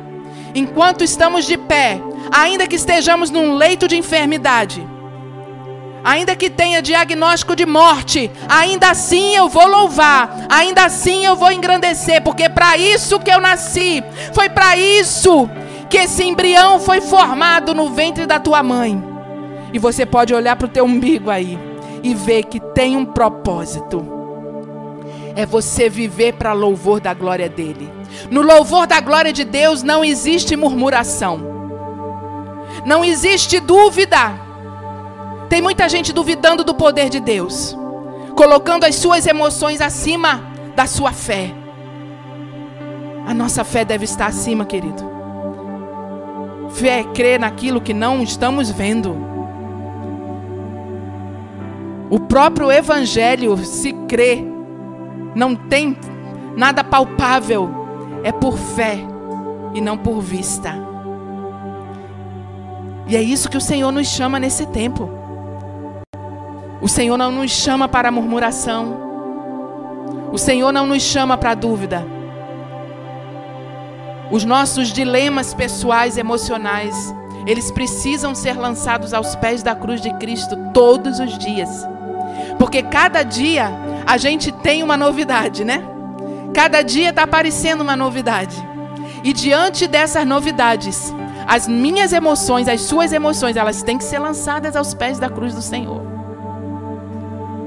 enquanto 0.56 1.04
estamos 1.04 1.45
de 1.45 1.56
pé, 1.56 2.02
ainda 2.32 2.67
que 2.67 2.76
estejamos 2.76 3.30
num 3.30 3.54
leito 3.54 3.88
de 3.88 3.95
enfermidade, 3.95 4.86
ainda 6.04 6.36
que 6.36 6.50
tenha 6.50 6.82
diagnóstico 6.82 7.56
de 7.56 7.67
morte, 7.67 8.32
ainda 8.48 8.89
assim 8.89 9.36
eu 9.36 9.48
vou 9.48 9.67
louvar, 9.67 10.48
ainda 10.50 10.86
assim 10.86 11.24
eu 11.24 11.36
vou 11.36 11.52
engrandecer, 11.52 12.24
porque 12.24 12.43
é 12.43 12.50
para 12.50 12.76
isso 12.76 13.19
que 13.19 13.30
eu 13.32 13.39
nasci, 13.39 14.04
foi 14.34 14.50
para 14.50 14.76
isso 14.76 15.48
que 15.91 15.98
esse 15.98 16.24
embrião 16.24 16.80
foi 16.80 17.02
formado 17.02 17.76
no 17.76 17.89
ventre 17.89 18.26
da 18.26 18.39
tua 18.39 18.63
mãe. 18.63 19.04
E 19.72 19.78
você 19.78 20.06
pode 20.06 20.34
olhar 20.34 20.56
para 20.56 20.65
o 20.65 20.69
teu 20.69 20.86
umbigo 20.86 21.30
aí 21.30 21.68
e 22.03 22.13
ver 22.13 22.43
que 22.43 22.59
tem 22.59 22.95
um 22.95 23.05
propósito. 23.05 24.05
É 25.35 25.45
você 25.45 25.89
viver 25.89 26.33
para 26.33 26.53
louvor 26.53 26.99
da 26.99 27.13
glória 27.13 27.47
dele. 27.47 27.89
No 28.29 28.41
louvor 28.41 28.88
da 28.88 28.99
glória 28.99 29.31
de 29.31 29.43
Deus 29.43 29.83
não 29.83 30.03
existe 30.03 30.55
murmuração. 30.55 31.39
Não 32.85 33.03
existe 33.03 33.59
dúvida. 33.59 34.33
Tem 35.49 35.62
muita 35.62 35.89
gente 35.89 36.13
duvidando 36.13 36.63
do 36.63 36.73
poder 36.73 37.09
de 37.09 37.19
Deus, 37.19 37.75
colocando 38.35 38.83
as 38.83 38.95
suas 38.95 39.25
emoções 39.25 39.81
acima 39.81 40.43
da 40.75 40.85
sua 40.85 41.12
fé. 41.12 41.51
A 43.25 43.33
nossa 43.33 43.63
fé 43.63 43.85
deve 43.85 44.05
estar 44.05 44.27
acima, 44.27 44.65
querido. 44.65 45.09
Fé 46.71 46.99
é 46.99 47.03
crer 47.03 47.39
naquilo 47.39 47.81
que 47.81 47.93
não 47.93 48.21
estamos 48.21 48.69
vendo. 48.71 49.28
O 52.10 52.19
próprio 52.19 52.72
Evangelho 52.72 53.56
se 53.58 53.93
crê, 54.08 54.43
não 55.36 55.56
tem 55.56 55.95
nada 56.58 56.84
palpável, 56.84 57.69
é 58.24 58.32
por 58.32 58.58
fé 58.58 58.98
e 59.76 59.80
não 59.80 59.95
por 59.95 60.19
vista. 60.19 60.74
E 63.08 63.15
é 63.15 63.22
isso 63.22 63.50
que 63.50 63.58
o 63.58 63.62
Senhor 63.62 63.91
nos 63.91 64.08
chama 64.08 64.39
nesse 64.39 64.65
tempo. 64.67 65.08
O 66.82 66.88
Senhor 66.88 67.17
não 67.17 67.32
nos 67.32 67.52
chama 67.52 67.88
para 67.88 68.12
murmuração. 68.12 69.10
O 70.32 70.38
Senhor 70.38 70.72
não 70.72 70.88
nos 70.88 71.04
chama 71.04 71.38
para 71.38 71.54
dúvida. 71.54 72.06
Os 74.32 74.45
nossos 74.45 74.93
dilemas 74.93 75.54
pessoais, 75.54 76.17
emocionais, 76.17 77.13
eles 77.45 77.72
precisam 77.72 78.34
ser 78.34 78.58
lançados 78.58 79.13
aos 79.13 79.36
pés 79.36 79.62
da 79.62 79.76
cruz 79.76 80.02
de 80.02 80.13
Cristo 80.15 80.56
todos 80.74 81.19
os 81.19 81.38
dias. 81.38 81.88
Porque 82.60 82.84
cada 82.84 83.24
dia 83.24 83.72
a 84.06 84.17
gente 84.17 84.52
tem 84.52 84.84
uma 84.84 84.98
novidade, 84.98 85.63
né? 85.63 85.82
Cada 86.54 86.82
dia 86.82 87.10
está 87.10 87.24
aparecendo 87.24 87.82
uma 87.82 87.95
novidade. 87.95 88.56
E 89.24 89.34
diante 89.34 89.88
dessas 89.88 90.28
novidades, 90.28 91.13
as 91.48 91.67
minhas 91.67 92.13
emoções, 92.13 92.67
as 92.67 92.82
suas 92.82 93.13
emoções, 93.13 93.56
elas 93.56 93.82
têm 93.82 93.98
que 93.98 94.04
ser 94.04 94.19
lançadas 94.19 94.76
aos 94.76 94.93
pés 94.93 95.17
da 95.17 95.30
cruz 95.30 95.56
do 95.56 95.62
Senhor. 95.62 96.02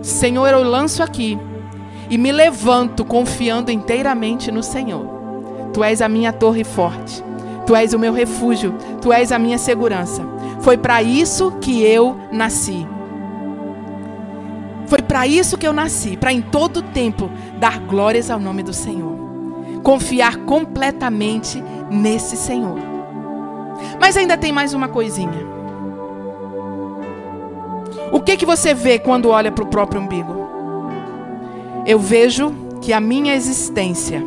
Senhor, 0.03 0.49
eu 0.49 0.63
lanço 0.63 1.03
aqui 1.03 1.39
e 2.11 2.19
me 2.19 2.31
levanto 2.31 3.05
confiando 3.05 3.71
inteiramente 3.71 4.53
no 4.53 4.63
Senhor. 4.63 5.07
Tu 5.73 5.83
és 5.83 6.03
a 6.03 6.09
minha 6.09 6.33
torre 6.33 6.65
forte. 6.65 7.25
Tu 7.67 7.75
és 7.75 7.95
o 7.95 7.99
meu 7.99 8.13
refúgio. 8.13 8.75
Tu 9.01 9.13
és 9.13 9.33
a 9.33 9.39
minha 9.39 9.57
segurança. 9.57 10.23
Foi 10.61 10.77
para 10.77 11.03
isso 11.03 11.53
que 11.61 11.83
eu 11.83 12.17
nasci. 12.31 12.87
Foi 14.87 15.01
para 15.01 15.27
isso 15.27 15.57
que 15.57 15.67
eu 15.67 15.73
nasci, 15.73 16.17
para 16.17 16.33
em 16.33 16.43
todo 16.43 16.83
tempo 16.83 17.31
dar 17.59 17.79
glórias 17.81 18.31
ao 18.31 18.39
nome 18.39 18.63
do 18.63 18.73
Senhor. 18.73 19.17
Confiar 19.83 20.37
completamente 20.39 21.63
nesse 21.91 22.37
Senhor. 22.37 22.79
Mas 24.01 24.17
ainda 24.17 24.37
tem 24.37 24.53
mais 24.53 24.75
uma 24.75 24.89
coisinha. 24.89 25.53
O 28.13 28.21
que 28.21 28.37
que 28.37 28.47
você 28.47 28.75
vê 28.75 28.99
quando 28.99 29.31
olha 29.31 29.51
para 29.51 29.65
o 29.65 29.69
próprio 29.69 30.01
umbigo? 30.01 30.47
Eu 31.87 31.99
vejo 31.99 32.55
que 32.81 32.93
a 32.93 33.01
minha 33.01 33.35
existência 33.35 34.23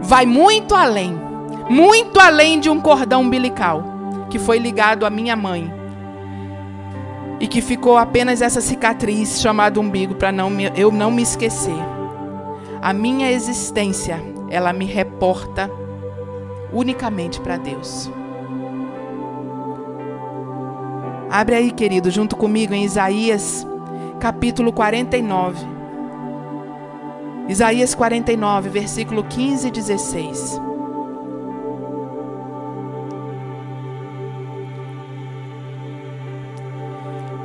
vai 0.00 0.24
muito 0.24 0.74
além, 0.74 1.20
muito 1.68 2.20
além 2.20 2.60
de 2.60 2.70
um 2.70 2.80
cordão 2.80 3.22
umbilical 3.22 3.84
que 4.30 4.38
foi 4.38 4.58
ligado 4.58 5.04
à 5.04 5.10
minha 5.10 5.36
mãe 5.36 5.81
e 7.42 7.48
que 7.48 7.60
ficou 7.60 7.98
apenas 7.98 8.40
essa 8.40 8.60
cicatriz 8.60 9.40
chamada 9.40 9.80
umbigo 9.80 10.14
para 10.14 10.30
não 10.30 10.48
eu 10.76 10.92
não 10.92 11.10
me 11.10 11.22
esquecer. 11.22 11.74
A 12.80 12.92
minha 12.92 13.32
existência, 13.32 14.22
ela 14.48 14.72
me 14.72 14.84
reporta 14.84 15.68
unicamente 16.72 17.40
para 17.40 17.56
Deus. 17.56 18.08
Abre 21.28 21.56
aí, 21.56 21.72
querido, 21.72 22.12
junto 22.12 22.36
comigo 22.36 22.74
em 22.74 22.84
Isaías, 22.84 23.66
capítulo 24.20 24.72
49. 24.72 25.66
Isaías 27.48 27.92
49, 27.92 28.68
versículo 28.68 29.24
15 29.24 29.66
e 29.66 29.70
16. 29.72 30.60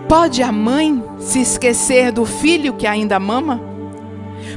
Pode 0.07 0.41
a 0.41 0.53
mãe 0.53 1.03
se 1.19 1.41
esquecer 1.41 2.13
do 2.13 2.25
filho 2.25 2.73
que 2.73 2.87
ainda 2.87 3.19
mama? 3.19 3.61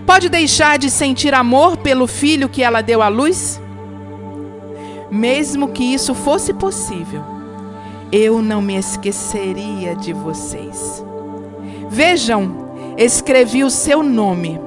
Pode 0.07 0.29
deixar 0.29 0.79
de 0.79 0.89
sentir 0.89 1.35
amor 1.35 1.77
pelo 1.77 2.07
filho 2.07 2.49
que 2.49 2.63
ela 2.63 2.81
deu 2.81 3.03
à 3.03 3.09
luz? 3.09 3.61
Mesmo 5.11 5.69
que 5.69 5.83
isso 5.83 6.15
fosse 6.15 6.55
possível, 6.55 7.25
eu 8.13 8.41
não 8.41 8.63
me 8.63 8.77
esqueceria 8.77 9.97
de 9.97 10.13
vocês. 10.13 11.05
Vejam, 11.89 12.95
escrevi 12.97 13.65
o 13.65 13.71
seu 13.71 14.05
nome 14.05 14.61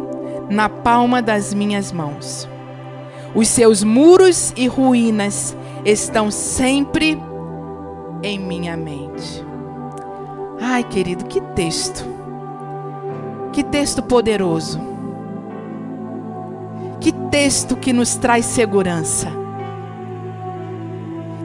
na 0.49 0.67
palma 0.67 1.21
das 1.21 1.53
minhas 1.53 1.93
mãos. 1.93 2.47
Os 3.33 3.47
seus 3.47 3.83
muros 3.83 4.53
e 4.57 4.67
ruínas 4.67 5.55
estão 5.85 6.29
sempre 6.29 7.17
em 8.21 8.37
minha 8.37 8.75
mente. 8.75 9.42
Ai, 10.61 10.83
querido, 10.83 11.25
que 11.25 11.41
texto. 11.41 12.05
Que 13.51 13.63
texto 13.63 14.01
poderoso. 14.01 14.79
Que 16.99 17.11
texto 17.11 17.75
que 17.75 17.91
nos 17.91 18.15
traz 18.15 18.45
segurança. 18.45 19.27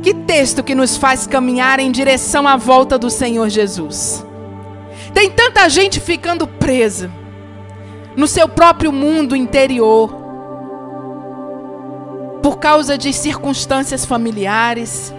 Que 0.02 0.14
texto 0.14 0.62
que 0.62 0.74
nos 0.74 0.96
faz 0.96 1.26
caminhar 1.26 1.80
em 1.80 1.90
direção 1.90 2.46
à 2.46 2.56
volta 2.56 2.98
do 2.98 3.10
Senhor 3.10 3.48
Jesus. 3.48 4.24
Tem 5.12 5.28
tanta 5.30 5.68
gente 5.68 6.00
ficando 6.00 6.46
presa 6.46 7.10
no 8.16 8.26
seu 8.26 8.48
próprio 8.48 8.92
mundo 8.92 9.36
interior, 9.36 10.12
por 12.42 12.58
causa 12.58 12.98
de 12.98 13.12
circunstâncias 13.12 14.04
familiares, 14.04 15.14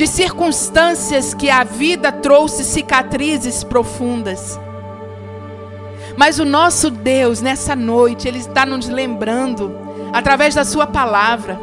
de 0.00 0.06
circunstâncias 0.06 1.34
que 1.34 1.50
a 1.50 1.62
vida 1.62 2.10
trouxe 2.10 2.64
cicatrizes 2.64 3.62
profundas. 3.62 4.58
Mas 6.16 6.38
o 6.38 6.44
nosso 6.46 6.90
Deus, 6.90 7.42
nessa 7.42 7.76
noite, 7.76 8.26
Ele 8.26 8.38
está 8.38 8.64
nos 8.64 8.88
lembrando, 8.88 9.76
através 10.10 10.54
da 10.54 10.64
Sua 10.64 10.86
palavra, 10.86 11.60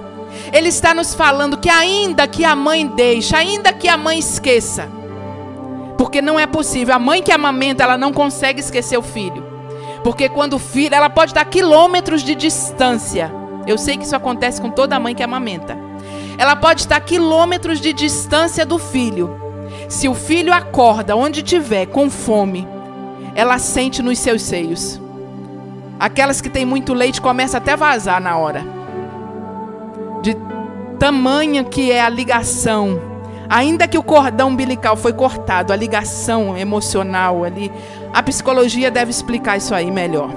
Ele 0.54 0.70
está 0.70 0.94
nos 0.94 1.16
falando 1.16 1.58
que, 1.58 1.68
ainda 1.68 2.28
que 2.28 2.46
a 2.46 2.56
mãe 2.56 2.86
deixe, 2.86 3.36
ainda 3.36 3.74
que 3.74 3.88
a 3.88 3.98
mãe 3.98 4.20
esqueça, 4.20 4.88
porque 5.98 6.22
não 6.22 6.40
é 6.40 6.46
possível, 6.46 6.94
a 6.94 7.00
mãe 7.00 7.24
que 7.24 7.32
amamenta, 7.32 7.86
ela 7.86 7.98
não 7.98 8.14
consegue 8.14 8.60
esquecer 8.60 9.00
o 9.00 9.02
filho. 9.02 9.44
Porque 10.04 10.30
quando 10.30 10.54
o 10.54 10.60
filho, 10.60 10.94
ela 10.94 11.10
pode 11.10 11.32
estar 11.32 11.42
a 11.42 11.46
quilômetros 11.46 12.22
de 12.22 12.36
distância. 12.36 13.34
Eu 13.66 13.80
sei 13.80 13.98
que 13.98 14.04
isso 14.04 14.16
acontece 14.16 14.62
com 14.62 14.70
toda 14.70 15.00
mãe 15.00 15.16
que 15.16 15.24
amamenta. 15.24 15.87
Ela 16.38 16.56
pode 16.56 16.82
estar 16.82 16.98
a 16.98 17.02
quilômetros 17.02 17.82
de 17.82 17.92
distância 17.92 18.66
do 18.66 18.78
filho. 18.78 19.42
Se 19.90 20.08
o 20.08 20.14
filho 20.14 20.54
acorda 20.54 21.16
onde 21.16 21.40
estiver 21.40 21.88
com 21.88 22.10
fome, 22.10 22.68
ela 23.34 23.58
sente 23.58 24.02
nos 24.02 24.20
seus 24.20 24.42
seios. 24.42 25.02
Aquelas 26.00 26.40
que 26.42 26.50
têm 26.50 26.66
muito 26.66 26.94
leite 26.94 27.20
começam 27.20 27.58
até 27.58 27.74
a 27.74 27.76
vazar 27.76 28.22
na 28.22 28.38
hora. 28.38 28.64
De 30.22 30.36
Tamanha 31.00 31.64
que 31.64 31.92
é 31.92 32.02
a 32.02 32.10
ligação. 32.10 33.00
Ainda 33.50 33.88
que 33.88 33.98
o 33.98 34.04
cordão 34.04 34.50
umbilical 34.50 34.96
foi 34.96 35.14
cortado, 35.14 35.72
a 35.72 35.76
ligação 35.76 36.58
emocional 36.58 37.44
ali, 37.44 37.72
a 38.14 38.22
psicologia 38.22 38.92
deve 38.92 39.10
explicar 39.10 39.58
isso 39.58 39.74
aí 39.74 39.90
melhor. 39.90 40.30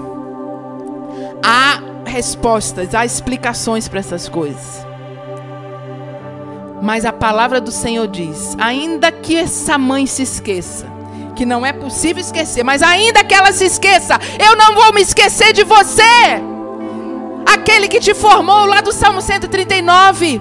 Há 1.42 1.80
respostas, 2.04 2.94
há 2.94 3.04
explicações 3.04 3.88
para 3.88 3.98
essas 3.98 4.28
coisas. 4.28 4.89
Mas 6.82 7.04
a 7.04 7.12
palavra 7.12 7.60
do 7.60 7.70
Senhor 7.70 8.08
diz: 8.08 8.56
ainda 8.58 9.12
que 9.12 9.36
essa 9.36 9.76
mãe 9.76 10.06
se 10.06 10.22
esqueça, 10.22 10.86
que 11.36 11.44
não 11.44 11.64
é 11.64 11.72
possível 11.72 12.20
esquecer, 12.20 12.64
mas 12.64 12.82
ainda 12.82 13.24
que 13.24 13.34
ela 13.34 13.52
se 13.52 13.64
esqueça, 13.64 14.18
eu 14.38 14.56
não 14.56 14.74
vou 14.74 14.92
me 14.92 15.02
esquecer 15.02 15.52
de 15.52 15.64
você. 15.64 16.02
Aquele 17.46 17.88
que 17.88 18.00
te 18.00 18.14
formou 18.14 18.64
lá 18.64 18.80
do 18.80 18.92
Salmo 18.92 19.20
139. 19.20 20.40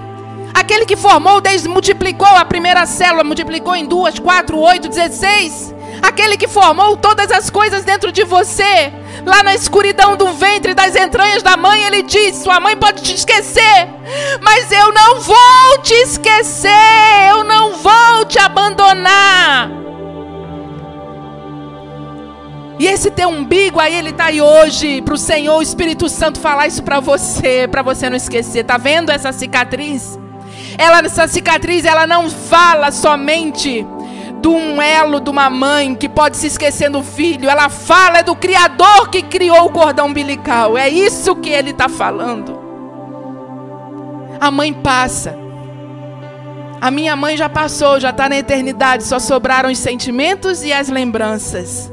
Aquele 0.52 0.84
que 0.84 0.96
formou, 0.96 1.40
desde, 1.40 1.68
multiplicou 1.68 2.26
a 2.26 2.44
primeira 2.44 2.84
célula, 2.84 3.22
multiplicou 3.22 3.74
em 3.74 3.86
duas, 3.86 4.18
quatro, 4.18 4.58
oito, 4.58 4.88
dezesseis. 4.88 5.74
Aquele 6.02 6.36
que 6.36 6.48
formou 6.48 6.96
todas 6.96 7.30
as 7.30 7.50
coisas 7.50 7.84
dentro 7.84 8.10
de 8.10 8.24
você, 8.24 8.92
lá 9.24 9.42
na 9.42 9.54
escuridão 9.54 10.16
do 10.16 10.32
ventre, 10.32 10.74
das 10.74 10.96
entranhas 10.96 11.42
da 11.42 11.56
mãe, 11.56 11.82
ele 11.84 12.02
diz: 12.02 12.36
Sua 12.36 12.58
mãe 12.58 12.76
pode 12.76 13.02
te 13.02 13.14
esquecer, 13.14 13.88
mas 14.40 14.70
eu 14.72 14.92
não 14.92 15.20
vou 15.20 15.78
te 15.82 15.94
esquecer, 15.94 16.70
eu 17.30 17.44
não 17.44 17.74
vou 17.74 18.24
te 18.26 18.38
abandonar. 18.38 19.80
E 22.78 22.86
esse 22.86 23.10
teu 23.10 23.28
umbigo 23.28 23.78
aí, 23.78 23.94
ele 23.94 24.08
está 24.08 24.26
aí 24.26 24.40
hoje 24.40 25.02
para 25.02 25.12
o 25.12 25.18
Senhor, 25.18 25.58
o 25.58 25.62
Espírito 25.62 26.08
Santo 26.08 26.40
falar 26.40 26.66
isso 26.66 26.82
para 26.82 26.98
você, 26.98 27.68
para 27.70 27.82
você 27.82 28.08
não 28.08 28.16
esquecer. 28.16 28.64
Tá 28.64 28.78
vendo 28.78 29.10
essa 29.10 29.32
cicatriz? 29.32 30.18
Ela, 30.78 31.00
essa 31.00 31.28
cicatriz, 31.28 31.84
ela 31.84 32.06
não 32.06 32.30
fala 32.30 32.90
somente 32.90 33.86
de 34.40 34.48
um 34.48 34.80
elo 34.80 35.20
de 35.20 35.28
uma 35.28 35.50
mãe 35.50 35.94
que 35.94 36.08
pode 36.08 36.36
se 36.36 36.46
esquecer 36.46 36.90
do 36.90 37.02
filho. 37.02 37.48
Ela 37.48 37.68
fala 37.68 38.18
é 38.18 38.22
do 38.22 38.34
Criador 38.34 39.10
que 39.10 39.22
criou 39.22 39.66
o 39.66 39.70
cordão 39.70 40.06
umbilical. 40.06 40.76
É 40.78 40.88
isso 40.88 41.36
que 41.36 41.50
ele 41.50 41.70
está 41.70 41.88
falando. 41.88 42.58
A 44.40 44.50
mãe 44.50 44.72
passa. 44.72 45.36
A 46.80 46.90
minha 46.90 47.14
mãe 47.14 47.36
já 47.36 47.48
passou, 47.48 48.00
já 48.00 48.08
está 48.08 48.28
na 48.28 48.38
eternidade. 48.38 49.04
Só 49.04 49.18
sobraram 49.18 49.70
os 49.70 49.78
sentimentos 49.78 50.64
e 50.64 50.72
as 50.72 50.88
lembranças. 50.88 51.92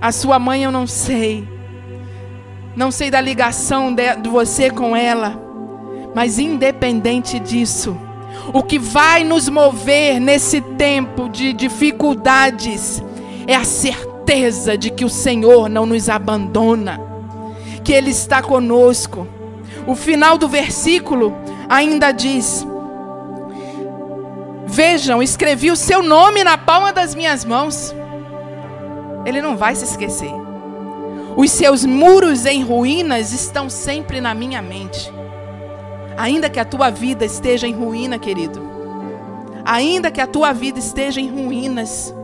A 0.00 0.12
sua 0.12 0.38
mãe 0.38 0.64
eu 0.64 0.70
não 0.70 0.86
sei. 0.86 1.48
Não 2.76 2.90
sei 2.90 3.10
da 3.10 3.20
ligação 3.22 3.94
de, 3.94 4.28
você 4.28 4.70
com 4.70 4.94
ela. 4.94 5.40
Mas 6.14 6.38
independente 6.38 7.38
disso, 7.38 7.98
o 8.52 8.62
que 8.62 8.78
vai 8.78 9.24
nos 9.24 9.48
mover 9.48 10.20
nesse 10.20 10.60
tempo 10.60 11.28
de 11.28 11.52
dificuldades 11.52 13.02
é 13.46 13.54
a 13.54 13.64
certeza 13.64 14.76
de 14.76 14.90
que 14.90 15.04
o 15.04 15.10
Senhor 15.10 15.68
não 15.68 15.86
nos 15.86 16.08
abandona, 16.08 17.00
que 17.84 17.92
Ele 17.92 18.10
está 18.10 18.42
conosco. 18.42 19.26
O 19.86 19.94
final 19.94 20.36
do 20.36 20.48
versículo 20.48 21.34
ainda 21.68 22.12
diz: 22.12 22.66
Vejam, 24.66 25.22
escrevi 25.22 25.70
o 25.70 25.76
seu 25.76 26.02
nome 26.02 26.42
na 26.42 26.58
palma 26.58 26.92
das 26.92 27.14
minhas 27.14 27.44
mãos. 27.44 27.94
Ele 29.24 29.40
não 29.40 29.56
vai 29.56 29.74
se 29.74 29.84
esquecer. 29.84 30.30
Os 31.36 31.50
seus 31.50 31.84
muros 31.84 32.46
em 32.46 32.62
ruínas 32.62 33.32
estão 33.32 33.68
sempre 33.68 34.20
na 34.20 34.34
minha 34.34 34.62
mente. 34.62 35.12
Ainda 36.16 36.48
que 36.48 36.58
a 36.58 36.64
tua 36.64 36.90
vida 36.90 37.24
esteja 37.24 37.66
em 37.66 37.74
ruína, 37.74 38.18
querido. 38.18 38.62
Ainda 39.64 40.10
que 40.10 40.20
a 40.20 40.26
tua 40.26 40.52
vida 40.52 40.78
esteja 40.78 41.20
em 41.20 41.28
ruínas. 41.28 42.14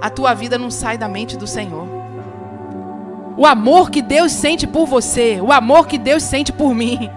A 0.00 0.10
tua 0.10 0.34
vida 0.34 0.58
não 0.58 0.70
sai 0.70 0.98
da 0.98 1.08
mente 1.08 1.36
do 1.36 1.46
Senhor. 1.46 1.86
O 3.36 3.46
amor 3.46 3.90
que 3.90 4.02
Deus 4.02 4.32
sente 4.32 4.66
por 4.66 4.86
você, 4.86 5.40
o 5.40 5.50
amor 5.50 5.86
que 5.86 5.98
Deus 5.98 6.22
sente 6.22 6.52
por 6.52 6.74
mim, 6.74 7.10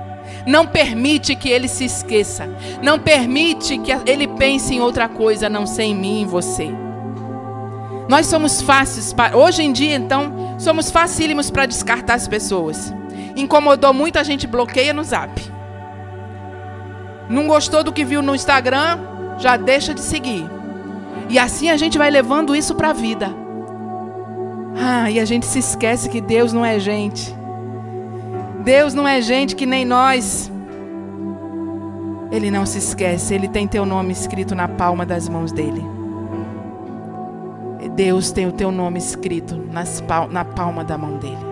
não 0.45 0.65
permite 0.65 1.36
que 1.36 1.50
ele 1.50 1.67
se 1.67 1.86
esqueça. 1.86 2.47
Não 2.82 2.97
permite 2.97 3.78
que 3.78 3.91
ele 4.06 4.28
pense 4.28 4.73
em 4.73 4.82
outra 4.82 5.08
coisa, 5.08 5.50
não 5.50 5.67
ser 5.67 5.84
em 5.84 5.95
mim 5.95 6.19
e 6.19 6.21
em 6.21 6.26
você. 6.26 6.69
Nós 8.08 8.28
somos 8.28 8.62
fáceis, 8.62 9.12
para, 9.12 9.38
hoje 9.38 9.62
em 9.62 9.73
dia 9.73 9.95
então, 9.95 10.56
somos 10.58 10.89
facílimos 10.89 11.52
para 11.52 11.65
descartar 11.65 12.13
as 12.13 12.28
pessoas. 12.28 12.93
Incomodou 13.38 13.93
muito, 13.93 14.17
a 14.17 14.23
gente 14.23 14.47
bloqueia 14.47 14.91
no 14.91 15.04
zap. 15.04 15.39
Não 17.30 17.47
gostou 17.47 17.84
do 17.84 17.93
que 17.93 18.04
viu 18.04 18.21
no 18.21 18.34
Instagram, 18.34 18.97
já 19.38 19.56
deixa 19.56 19.93
de 19.93 20.02
seguir. 20.02 20.50
E 21.30 21.38
assim 21.38 21.69
a 21.69 21.78
gente 21.78 22.00
vai 22.00 22.10
levando 22.10 22.56
isso 22.56 22.73
para 22.73 22.89
a 22.89 22.93
vida. 22.93 23.30
Ah, 24.76 25.12
e 25.12 25.19
a 25.19 25.26
gente 25.26 25.45
se 25.45 25.60
esquece 25.60 26.10
que 26.10 26.19
Deus 26.19 26.52
não 26.52 26.65
é 26.65 26.80
gente. 26.80 27.36
Deus 28.63 28.95
não 28.95 29.08
é 29.08 29.21
gente 29.21 29.56
que 29.56 29.67
nem 29.67 29.86
nós. 29.86 30.52
Ele 32.32 32.50
não 32.50 32.65
se 32.65 32.80
esquece, 32.80 33.36
ele 33.36 33.47
tem 33.47 33.67
teu 33.67 33.86
nome 33.86 34.12
escrito 34.12 34.56
na 34.56 34.67
palma 34.67 35.06
das 35.06 35.30
mãos 35.30 35.52
dele. 35.52 35.86
Deus 37.95 38.32
tem 38.32 38.47
o 38.47 38.52
teu 38.52 38.71
nome 38.71 39.00
escrito 39.00 39.56
nas, 39.71 40.04
na 40.30 40.43
palma 40.43 40.84
da 40.84 40.97
mão 40.97 41.17
dele. 41.17 41.46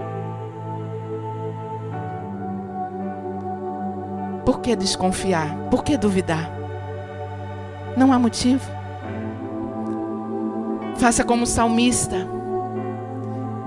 Por 4.45 4.59
que 4.59 4.75
desconfiar? 4.75 5.55
Por 5.71 5.83
que 5.83 5.97
duvidar? 5.97 6.51
Não 7.97 8.13
há 8.13 8.19
motivo. 8.19 8.69
Faça 10.97 11.23
como 11.23 11.45
salmista. 11.45 12.27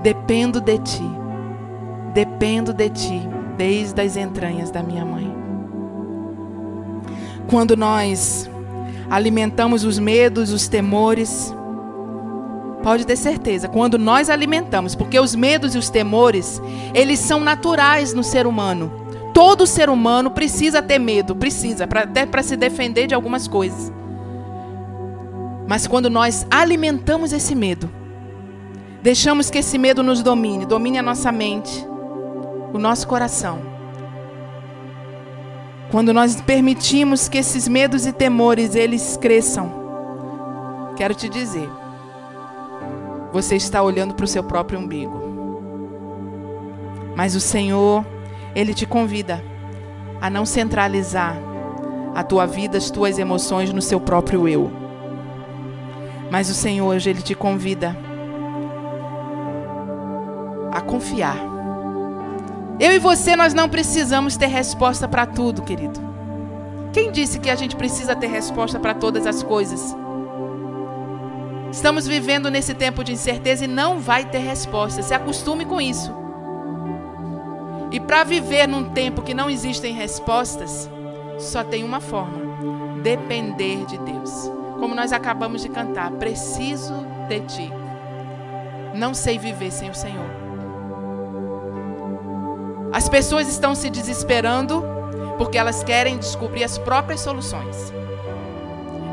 Dependo 0.01 0.61
de 0.61 0.77
ti. 0.77 1.03
Dependo 2.13 2.73
de 2.73 2.89
ti 2.89 3.29
desde 3.57 4.01
as 4.01 4.15
entranhas 4.15 4.71
da 4.71 4.81
minha 4.81 5.03
mãe. 5.03 5.35
Quando 7.49 7.75
nós 7.75 8.49
alimentamos 9.09 9.83
os 9.83 9.99
medos, 9.99 10.53
os 10.53 10.69
temores, 10.69 11.53
pode 12.81 13.05
ter 13.05 13.17
certeza, 13.17 13.67
quando 13.67 13.97
nós 13.97 14.29
alimentamos, 14.29 14.95
porque 14.95 15.19
os 15.19 15.35
medos 15.35 15.75
e 15.75 15.77
os 15.77 15.89
temores, 15.89 16.61
eles 16.93 17.19
são 17.19 17.41
naturais 17.41 18.13
no 18.13 18.23
ser 18.23 18.47
humano. 18.47 19.08
Todo 19.39 19.65
ser 19.65 19.89
humano 19.89 20.31
precisa 20.31 20.81
ter 20.81 20.99
medo, 20.99 21.33
precisa, 21.33 21.87
pra, 21.87 22.01
até 22.01 22.25
para 22.25 22.43
se 22.43 22.57
defender 22.57 23.07
de 23.07 23.15
algumas 23.15 23.47
coisas. 23.47 23.89
Mas 25.65 25.87
quando 25.87 26.09
nós 26.09 26.45
alimentamos 26.51 27.31
esse 27.31 27.55
medo, 27.55 27.89
deixamos 29.01 29.49
que 29.49 29.59
esse 29.59 29.77
medo 29.77 30.03
nos 30.03 30.21
domine, 30.21 30.65
domine 30.65 30.97
a 30.97 31.01
nossa 31.01 31.31
mente, 31.31 31.87
o 32.73 32.77
nosso 32.77 33.07
coração. 33.07 33.61
Quando 35.89 36.13
nós 36.13 36.41
permitimos 36.41 37.29
que 37.29 37.37
esses 37.37 37.65
medos 37.65 38.05
e 38.05 38.11
temores 38.11 38.75
eles 38.75 39.15
cresçam, 39.15 39.71
quero 40.97 41.15
te 41.15 41.29
dizer, 41.29 41.69
você 43.31 43.55
está 43.55 43.81
olhando 43.81 44.13
para 44.13 44.25
o 44.25 44.27
seu 44.27 44.43
próprio 44.43 44.77
umbigo. 44.77 45.17
Mas 47.15 47.35
o 47.35 47.39
Senhor 47.39 48.03
ele 48.55 48.73
te 48.73 48.85
convida 48.85 49.43
a 50.21 50.29
não 50.29 50.45
centralizar 50.45 51.35
a 52.15 52.23
tua 52.23 52.45
vida, 52.45 52.77
as 52.77 52.89
tuas 52.89 53.17
emoções 53.17 53.71
no 53.71 53.81
seu 53.81 53.99
próprio 53.99 54.47
eu. 54.47 54.71
Mas 56.31 56.49
o 56.49 56.53
Senhor 56.53 56.87
hoje 56.87 57.09
ele 57.09 57.21
te 57.21 57.33
convida 57.33 57.95
a 60.71 60.81
confiar. 60.81 61.37
Eu 62.79 62.93
e 62.93 62.99
você 62.99 63.35
nós 63.35 63.53
não 63.53 63.67
precisamos 63.67 64.37
ter 64.37 64.47
resposta 64.47 65.07
para 65.07 65.25
tudo, 65.25 65.61
querido. 65.61 65.99
Quem 66.93 67.11
disse 67.11 67.39
que 67.39 67.49
a 67.49 67.55
gente 67.55 67.75
precisa 67.75 68.15
ter 68.15 68.27
resposta 68.27 68.79
para 68.79 68.93
todas 68.93 69.27
as 69.27 69.43
coisas? 69.43 69.95
Estamos 71.71 72.07
vivendo 72.07 72.49
nesse 72.49 72.73
tempo 72.73 73.03
de 73.03 73.11
incerteza 73.11 73.65
e 73.65 73.67
não 73.67 73.99
vai 73.99 74.25
ter 74.25 74.39
resposta. 74.39 75.03
Se 75.03 75.13
acostume 75.13 75.65
com 75.65 75.79
isso. 75.79 76.11
E 77.91 77.99
para 77.99 78.23
viver 78.23 78.67
num 78.67 78.89
tempo 78.89 79.21
que 79.21 79.33
não 79.33 79.49
existem 79.49 79.93
respostas, 79.93 80.89
só 81.39 81.63
tem 81.63 81.83
uma 81.83 81.99
forma: 81.99 83.01
depender 83.01 83.85
de 83.85 83.97
Deus. 83.97 84.51
Como 84.79 84.95
nós 84.95 85.11
acabamos 85.11 85.61
de 85.61 85.69
cantar, 85.69 86.11
preciso 86.11 86.93
de 87.27 87.39
ti. 87.41 87.71
Não 88.93 89.13
sei 89.13 89.37
viver 89.37 89.71
sem 89.71 89.89
o 89.89 89.95
Senhor. 89.95 90.29
As 92.91 93.09
pessoas 93.09 93.47
estão 93.47 93.75
se 93.75 93.89
desesperando 93.89 94.83
porque 95.37 95.57
elas 95.57 95.83
querem 95.83 96.17
descobrir 96.17 96.63
as 96.63 96.77
próprias 96.77 97.21
soluções. 97.21 97.93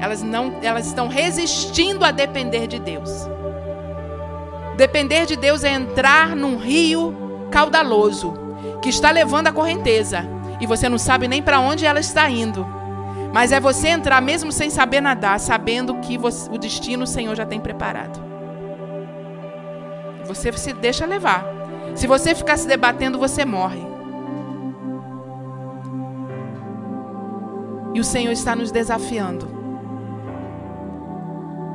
Elas 0.00 0.22
não, 0.22 0.58
elas 0.62 0.86
estão 0.86 1.08
resistindo 1.08 2.04
a 2.04 2.10
depender 2.10 2.66
de 2.66 2.78
Deus. 2.78 3.10
Depender 4.76 5.24
de 5.24 5.36
Deus 5.36 5.64
é 5.64 5.70
entrar 5.70 6.36
num 6.36 6.56
rio 6.56 7.48
caudaloso 7.50 8.45
que 8.80 8.88
está 8.88 9.10
levando 9.10 9.48
a 9.48 9.52
correnteza. 9.52 10.24
e 10.58 10.66
você 10.66 10.88
não 10.88 10.96
sabe 10.96 11.28
nem 11.28 11.42
para 11.42 11.60
onde 11.60 11.84
ela 11.84 12.00
está 12.00 12.30
indo. 12.30 12.66
Mas 13.32 13.52
é 13.52 13.60
você 13.60 13.88
entrar 13.88 14.22
mesmo 14.22 14.50
sem 14.50 14.70
saber 14.70 15.02
nadar, 15.02 15.38
sabendo 15.38 15.96
que 15.96 16.16
você, 16.16 16.50
o 16.50 16.56
destino 16.56 17.04
o 17.04 17.06
Senhor 17.06 17.34
já 17.34 17.44
tem 17.44 17.60
preparado. 17.60 18.18
Você 20.24 20.50
se 20.52 20.72
deixa 20.72 21.04
levar. 21.04 21.44
Se 21.94 22.06
você 22.06 22.34
ficar 22.34 22.56
se 22.56 22.66
debatendo, 22.66 23.18
você 23.18 23.44
morre. 23.44 23.82
E 27.94 28.00
o 28.00 28.04
Senhor 28.04 28.32
está 28.32 28.56
nos 28.56 28.70
desafiando 28.70 29.54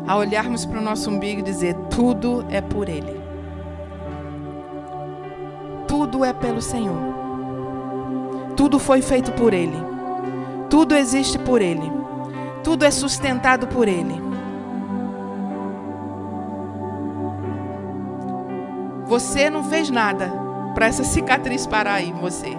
a 0.08 0.18
olharmos 0.18 0.66
para 0.66 0.80
o 0.80 0.84
nosso 0.84 1.10
umbigo 1.10 1.40
e 1.40 1.44
dizer: 1.44 1.76
tudo 1.90 2.46
é 2.50 2.60
por 2.60 2.90
Ele. 2.90 3.21
Tudo 6.02 6.26
é 6.26 6.34
pelo 6.34 6.64
Senhor. 6.64 6.98
Tudo 8.58 8.80
foi 8.80 9.04
feito 9.04 9.32
por 9.34 9.54
Ele. 9.54 9.78
Tudo 10.68 10.96
existe 10.96 11.38
por 11.38 11.62
Ele. 11.62 11.92
Tudo 12.64 12.84
é 12.84 12.90
sustentado 12.90 13.68
por 13.68 13.88
Ele. 13.88 14.20
Você 19.06 19.48
não 19.48 19.64
fez 19.64 19.92
nada 19.92 20.34
para 20.74 20.88
essa 20.88 21.04
cicatriz 21.04 21.68
parar 21.68 21.94
aí 21.94 22.10
em 22.10 22.14
você. 22.14 22.50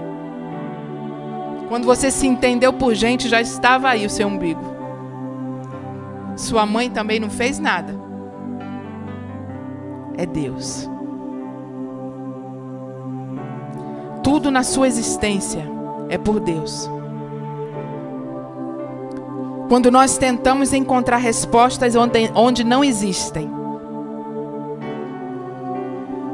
Quando 1.69 1.85
você 1.85 2.13
se 2.13 2.29
entendeu 2.29 2.73
por 2.73 2.95
gente, 2.95 3.29
já 3.29 3.41
estava 3.41 3.89
aí 3.89 4.07
o 4.07 4.11
seu 4.11 4.29
umbigo. 4.29 4.63
Sua 6.37 6.65
mãe 6.65 6.89
também 6.89 7.19
não 7.19 7.29
fez 7.29 7.59
nada. 7.59 7.93
É 10.17 10.25
Deus. 10.25 10.92
Tudo 14.23 14.51
na 14.51 14.63
sua 14.63 14.87
existência 14.87 15.69
é 16.09 16.17
por 16.17 16.39
Deus. 16.41 16.89
Quando 19.69 19.91
nós 19.91 20.19
tentamos 20.19 20.73
encontrar 20.73 21.17
respostas 21.17 21.97
onde, 21.97 22.31
onde 22.35 22.63
não 22.63 22.85
existem, 22.85 23.51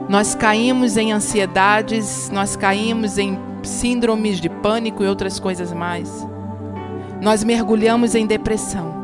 nós 0.08 0.34
caímos 0.34 0.96
em 0.96 1.12
ansiedades, 1.12 2.30
nós 2.30 2.56
caímos 2.56 3.18
em 3.18 3.38
síndromes 3.62 4.40
de 4.40 4.48
pânico 4.48 5.04
e 5.04 5.06
outras 5.06 5.38
coisas 5.38 5.72
mais. 5.72 6.26
Nós 7.20 7.44
mergulhamos 7.44 8.14
em 8.14 8.26
depressão. 8.26 8.98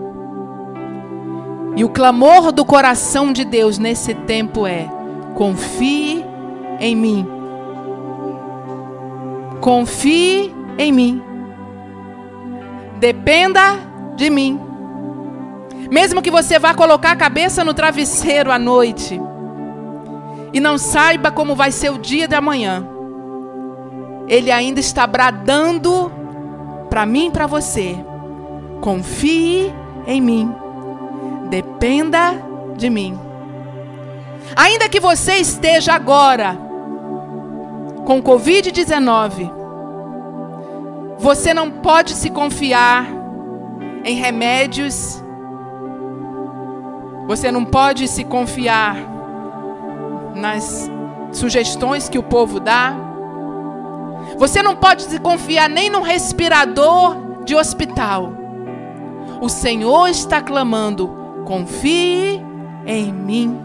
E 1.76 1.84
o 1.84 1.88
clamor 1.88 2.52
do 2.52 2.64
coração 2.64 3.32
de 3.32 3.44
Deus 3.44 3.78
nesse 3.78 4.14
tempo 4.14 4.66
é: 4.66 4.88
confie 5.34 6.24
em 6.80 6.96
mim. 6.96 7.33
Confie 9.64 10.54
em 10.76 10.92
mim. 10.92 11.22
Dependa 13.00 13.78
de 14.14 14.28
mim. 14.28 14.60
Mesmo 15.90 16.20
que 16.20 16.30
você 16.30 16.58
vá 16.58 16.74
colocar 16.74 17.12
a 17.12 17.16
cabeça 17.16 17.64
no 17.64 17.72
travesseiro 17.72 18.52
à 18.52 18.58
noite 18.58 19.18
e 20.52 20.60
não 20.60 20.76
saiba 20.76 21.30
como 21.30 21.56
vai 21.56 21.72
ser 21.72 21.90
o 21.90 21.96
dia 21.96 22.28
de 22.28 22.34
amanhã, 22.34 22.86
ele 24.28 24.52
ainda 24.52 24.80
está 24.80 25.06
bradando 25.06 26.12
para 26.90 27.06
mim 27.06 27.28
e 27.28 27.30
para 27.30 27.46
você. 27.46 27.96
Confie 28.82 29.72
em 30.06 30.20
mim. 30.20 30.54
Dependa 31.48 32.34
de 32.76 32.90
mim. 32.90 33.18
Ainda 34.54 34.90
que 34.90 35.00
você 35.00 35.36
esteja 35.36 35.94
agora 35.94 36.63
com 38.04 38.22
Covid-19, 38.22 39.50
você 41.18 41.54
não 41.54 41.70
pode 41.70 42.12
se 42.12 42.28
confiar 42.30 43.06
em 44.04 44.16
remédios, 44.16 45.22
você 47.26 47.50
não 47.50 47.64
pode 47.64 48.06
se 48.06 48.24
confiar 48.24 48.96
nas 50.34 50.90
sugestões 51.32 52.08
que 52.08 52.18
o 52.18 52.22
povo 52.22 52.60
dá. 52.60 52.94
Você 54.36 54.62
não 54.62 54.76
pode 54.76 55.02
se 55.04 55.18
confiar 55.18 55.68
nem 55.68 55.88
num 55.88 56.02
respirador 56.02 57.42
de 57.44 57.54
hospital. 57.54 58.32
O 59.40 59.48
Senhor 59.48 60.08
está 60.08 60.42
clamando: 60.42 61.08
confie 61.46 62.42
em 62.86 63.12
mim, 63.12 63.58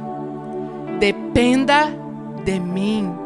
dependa 1.00 1.88
de 2.46 2.60
mim. 2.60 3.19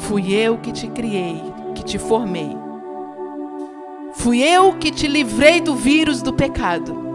Fui 0.00 0.32
eu 0.32 0.58
que 0.58 0.72
te 0.72 0.86
criei, 0.88 1.42
que 1.74 1.84
te 1.84 1.98
formei. 1.98 2.56
Fui 4.14 4.42
eu 4.42 4.72
que 4.74 4.90
te 4.90 5.06
livrei 5.06 5.60
do 5.60 5.74
vírus 5.76 6.22
do 6.22 6.32
pecado. 6.32 7.06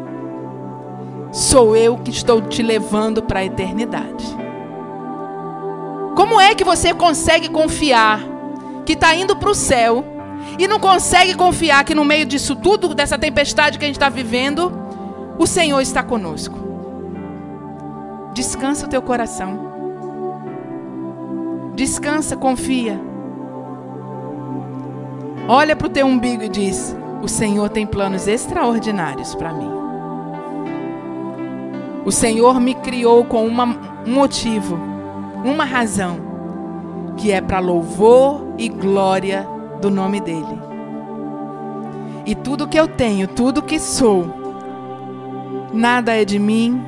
Sou 1.31 1.75
eu 1.75 1.97
que 1.97 2.11
estou 2.11 2.41
te 2.41 2.61
levando 2.61 3.23
para 3.23 3.39
a 3.39 3.45
eternidade. 3.45 4.25
Como 6.15 6.39
é 6.39 6.53
que 6.53 6.63
você 6.63 6.93
consegue 6.93 7.49
confiar 7.49 8.21
que 8.86 8.93
está 8.93 9.15
indo 9.15 9.36
para 9.36 9.49
o 9.49 9.55
céu 9.55 10.05
e 10.59 10.67
não 10.67 10.79
consegue 10.79 11.34
confiar 11.34 11.84
que 11.84 11.95
no 11.95 12.05
meio 12.05 12.25
disso 12.25 12.55
tudo, 12.55 12.93
dessa 12.93 13.17
tempestade 13.17 13.79
que 13.79 13.86
a 13.86 13.88
gente 13.88 13.95
está 13.95 14.09
vivendo, 14.09 14.71
o 15.39 15.47
Senhor 15.47 15.81
está 15.81 16.03
conosco? 16.03 16.55
Descansa 18.34 18.86
o 18.86 18.89
teu 18.89 19.01
coração. 19.01 19.72
Descansa, 21.76 22.38
confia. 22.38 22.99
Olha 25.47 25.76
para 25.76 25.88
o 25.88 25.89
teu 25.89 26.05
umbigo 26.05 26.43
e 26.43 26.49
diz: 26.49 26.95
O 27.21 27.28
Senhor 27.28 27.69
tem 27.69 27.86
planos 27.86 28.28
extraordinários 28.28 29.34
para 29.36 29.53
mim. 29.53 29.69
O 32.05 32.11
Senhor 32.11 32.59
me 32.59 32.76
criou 32.76 33.26
com 33.26 33.45
uma, 33.45 33.65
um 34.05 34.13
motivo, 34.13 34.78
uma 35.43 35.65
razão, 35.65 36.17
que 37.17 37.32
é 37.32 37.41
para 37.41 37.59
louvor 37.59 38.45
e 38.57 38.69
glória 38.69 39.47
do 39.82 39.89
nome 39.89 40.19
dEle. 40.19 40.61
E 42.26 42.36
tudo 42.36 42.67
que 42.67 42.80
eu 42.80 42.88
tenho, 42.88 43.28
tudo 43.28 43.61
que 43.61 43.80
sou, 43.80 44.26
nada 45.74 46.13
é 46.13 46.24
de 46.24 46.38
mim, 46.38 46.82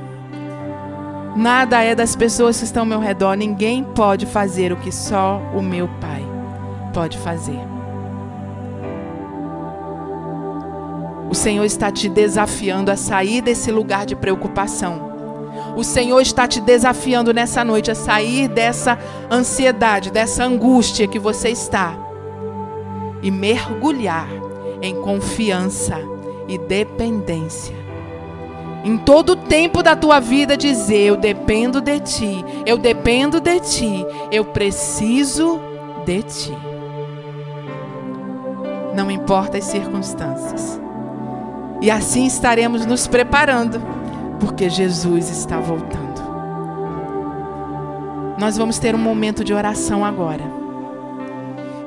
nada 1.36 1.84
é 1.84 1.94
das 1.94 2.16
pessoas 2.16 2.58
que 2.58 2.64
estão 2.64 2.84
ao 2.84 2.88
meu 2.88 3.00
redor. 3.00 3.36
Ninguém 3.36 3.84
pode 3.84 4.26
fazer 4.26 4.72
o 4.72 4.78
que 4.78 4.92
só 4.92 5.42
o 5.54 5.62
meu 5.62 5.88
Pai 6.00 6.24
pode 6.94 7.18
fazer. 7.18 7.60
O 11.30 11.36
Senhor 11.36 11.66
está 11.66 11.92
te 11.92 12.08
desafiando 12.08 12.90
a 12.90 12.96
sair 12.96 13.42
desse 13.42 13.70
lugar 13.72 14.06
de 14.06 14.16
preocupação. 14.16 15.14
O 15.76 15.84
Senhor 15.84 16.22
está 16.22 16.48
te 16.48 16.62
desafiando 16.62 17.34
nessa 17.34 17.64
noite 17.64 17.92
a 17.92 17.96
sair 17.96 18.48
dessa 18.48 18.98
ansiedade, 19.30 20.12
dessa 20.12 20.46
angústia 20.46 21.08
que 21.08 21.20
você 21.20 21.50
está 21.50 21.98
e 23.22 23.30
mergulhar 23.30 24.30
em 24.82 24.96
confiança 25.02 25.98
e 26.48 26.58
dependência. 26.58 27.85
Em 28.86 29.00
todo 29.00 29.32
o 29.32 29.36
tempo 29.36 29.82
da 29.82 29.96
tua 29.96 30.20
vida 30.20 30.56
dizer: 30.56 31.08
eu 31.08 31.18
dependo 31.18 31.82
de 31.82 32.00
ti, 32.00 32.46
eu 32.68 32.78
dependo 32.78 33.42
de 33.42 33.60
ti, 33.60 34.06
eu 34.32 34.46
preciso 34.46 35.60
de 36.06 36.22
ti. 36.22 36.54
Não 38.96 39.10
importa 39.10 39.58
as 39.58 39.64
circunstâncias. 39.64 40.80
E 41.82 41.90
assim 41.90 42.28
estaremos 42.28 42.86
nos 42.86 43.08
preparando, 43.08 43.82
porque 44.40 44.70
Jesus 44.70 45.32
está 45.32 45.60
voltando. 45.60 46.06
Nós 48.38 48.56
vamos 48.56 48.78
ter 48.78 48.94
um 48.94 49.00
momento 49.00 49.44
de 49.44 49.52
oração 49.52 50.06
agora. 50.06 50.44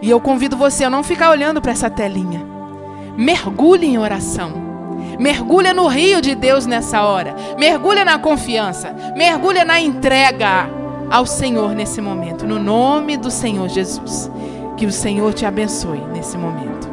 E 0.02 0.10
eu 0.10 0.20
convido 0.20 0.56
você 0.56 0.82
a 0.82 0.90
não 0.90 1.04
ficar 1.04 1.30
olhando 1.30 1.62
para 1.62 1.70
essa 1.70 1.88
telinha. 1.88 2.44
Mergulhe 3.16 3.86
em 3.86 3.98
oração. 3.98 4.67
Mergulha 5.18 5.74
no 5.74 5.86
rio 5.88 6.20
de 6.20 6.34
Deus 6.34 6.64
nessa 6.66 7.02
hora. 7.02 7.34
Mergulha 7.58 8.04
na 8.04 8.18
confiança. 8.18 8.94
Mergulha 9.16 9.64
na 9.64 9.80
entrega 9.80 10.68
ao 11.10 11.26
Senhor 11.26 11.74
nesse 11.74 12.00
momento. 12.00 12.46
No 12.46 12.58
nome 12.58 13.16
do 13.16 13.30
Senhor 13.30 13.68
Jesus. 13.68 14.30
Que 14.76 14.86
o 14.86 14.92
Senhor 14.92 15.34
te 15.34 15.44
abençoe 15.44 16.00
nesse 16.12 16.38
momento. 16.38 16.88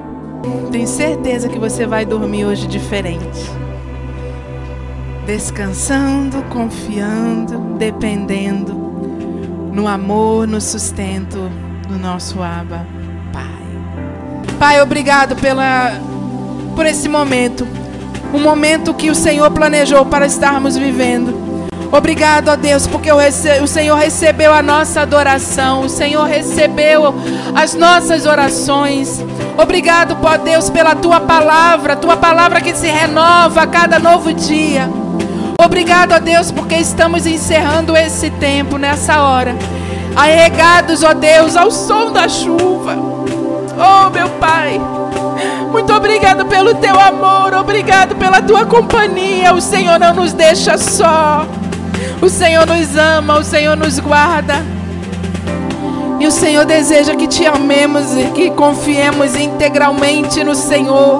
Tenho 0.71 0.87
certeza 0.87 1.49
que 1.49 1.59
você 1.59 1.85
vai 1.85 2.05
dormir 2.05 2.45
hoje 2.45 2.67
diferente. 2.67 3.51
Descansando, 5.25 6.43
confiando, 6.49 7.57
dependendo 7.77 8.73
no 9.71 9.87
amor, 9.87 10.47
no 10.47 10.61
sustento 10.61 11.51
do 11.87 11.97
nosso 11.97 12.41
Abba 12.41 12.85
Pai. 13.33 14.57
Pai, 14.57 14.81
obrigado 14.81 15.35
pela 15.35 15.91
por 16.75 16.85
esse 16.85 17.07
momento. 17.07 17.67
Um 18.33 18.39
momento 18.39 18.93
que 18.93 19.09
o 19.09 19.15
Senhor 19.15 19.49
planejou 19.51 20.05
para 20.05 20.25
estarmos 20.25 20.77
vivendo. 20.77 21.45
Obrigado, 21.91 22.49
ó 22.49 22.55
Deus, 22.55 22.87
porque 22.87 23.09
o 23.11 23.67
Senhor 23.67 23.95
recebeu 23.95 24.51
a 24.53 24.61
nossa 24.61 25.01
adoração, 25.01 25.81
o 25.81 25.89
Senhor 25.89 26.25
recebeu 26.25 27.15
as 27.53 27.73
nossas 27.73 28.25
orações. 28.25 29.23
Obrigado, 29.57 30.17
ó 30.21 30.37
Deus, 30.37 30.69
pela 30.69 30.95
tua 30.95 31.21
palavra, 31.21 31.95
tua 31.95 32.17
palavra 32.17 32.59
que 32.59 32.75
se 32.75 32.87
renova 32.87 33.61
a 33.61 33.67
cada 33.67 33.97
novo 33.97 34.33
dia. 34.33 34.89
Obrigado, 35.63 36.13
ó 36.13 36.19
Deus, 36.19 36.51
porque 36.51 36.75
estamos 36.75 37.25
encerrando 37.25 37.95
esse 37.95 38.29
tempo 38.29 38.77
nessa 38.77 39.21
hora, 39.21 39.55
arregados, 40.15 41.01
ó 41.01 41.13
Deus, 41.13 41.55
ao 41.55 41.71
som 41.71 42.11
da 42.11 42.27
chuva. 42.27 42.97
Oh, 43.77 44.09
meu 44.09 44.29
Pai. 44.31 44.81
Muito 45.75 45.93
obrigado 45.93 46.45
pelo 46.45 46.73
teu 46.75 46.97
amor, 46.97 47.53
obrigado 47.53 48.15
pela 48.15 48.41
tua 48.41 48.65
companhia. 48.65 49.53
O 49.53 49.59
Senhor 49.59 49.99
não 49.99 50.13
nos 50.13 50.31
deixa 50.31 50.77
só. 50.77 51.45
O 52.21 52.29
Senhor 52.29 52.65
nos 52.65 52.95
ama, 52.95 53.39
o 53.39 53.43
Senhor 53.43 53.75
nos 53.75 53.99
guarda. 53.99 54.65
E 56.17 56.25
o 56.25 56.31
Senhor 56.31 56.63
deseja 56.63 57.13
que 57.13 57.27
te 57.27 57.45
amemos 57.45 58.15
e 58.15 58.23
que 58.33 58.51
confiemos 58.51 59.35
integralmente 59.35 60.45
no 60.45 60.55
Senhor. 60.55 61.19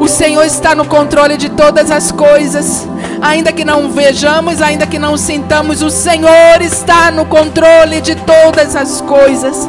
O 0.00 0.08
Senhor 0.08 0.44
está 0.44 0.74
no 0.74 0.86
controle 0.86 1.36
de 1.36 1.50
todas 1.50 1.90
as 1.90 2.10
coisas. 2.10 2.88
Ainda 3.20 3.52
que 3.52 3.62
não 3.62 3.90
vejamos, 3.90 4.62
ainda 4.62 4.86
que 4.86 4.98
não 4.98 5.18
sintamos, 5.18 5.82
o 5.82 5.90
Senhor 5.90 6.62
está 6.62 7.10
no 7.10 7.26
controle 7.26 8.00
de 8.00 8.14
todas 8.14 8.74
as 8.74 9.02
coisas. 9.02 9.68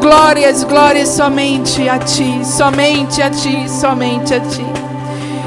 Glórias, 0.00 0.64
glórias 0.64 1.08
somente 1.08 1.88
a 1.88 1.98
Ti, 1.98 2.44
somente 2.44 3.20
a 3.22 3.30
Ti, 3.30 3.68
somente 3.68 4.34
a 4.34 4.40
Ti. 4.40 4.66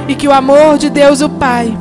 E 0.07 0.15
que 0.15 0.27
o 0.27 0.31
amor 0.31 0.77
de 0.77 0.89
Deus, 0.89 1.21
o 1.21 1.29
Pai 1.29 1.75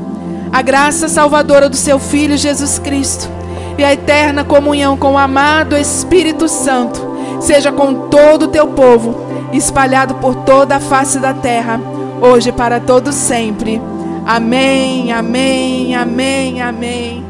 a 0.52 0.62
graça 0.62 1.08
salvadora 1.08 1.68
do 1.68 1.76
seu 1.76 1.98
Filho 1.98 2.36
Jesus 2.36 2.78
Cristo 2.78 3.30
e 3.78 3.84
a 3.84 3.92
eterna 3.92 4.44
comunhão 4.44 4.96
com 4.96 5.12
o 5.12 5.18
amado 5.18 5.76
Espírito 5.76 6.48
Santo 6.48 7.00
seja 7.40 7.70
com 7.70 8.08
todo 8.08 8.44
o 8.44 8.48
teu 8.48 8.66
povo, 8.68 9.14
espalhado 9.52 10.16
por 10.16 10.34
toda 10.44 10.76
a 10.76 10.80
face 10.80 11.18
da 11.20 11.32
terra, 11.32 11.80
hoje 12.20 12.48
e 12.48 12.52
para 12.52 12.80
todo 12.80 13.12
sempre. 13.12 13.80
Amém, 14.26 15.12
amém, 15.12 15.94
amém, 15.94 16.60
amém. 16.60 17.24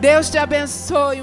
Deus 0.00 0.28
te 0.28 0.36
abençoe, 0.36 1.22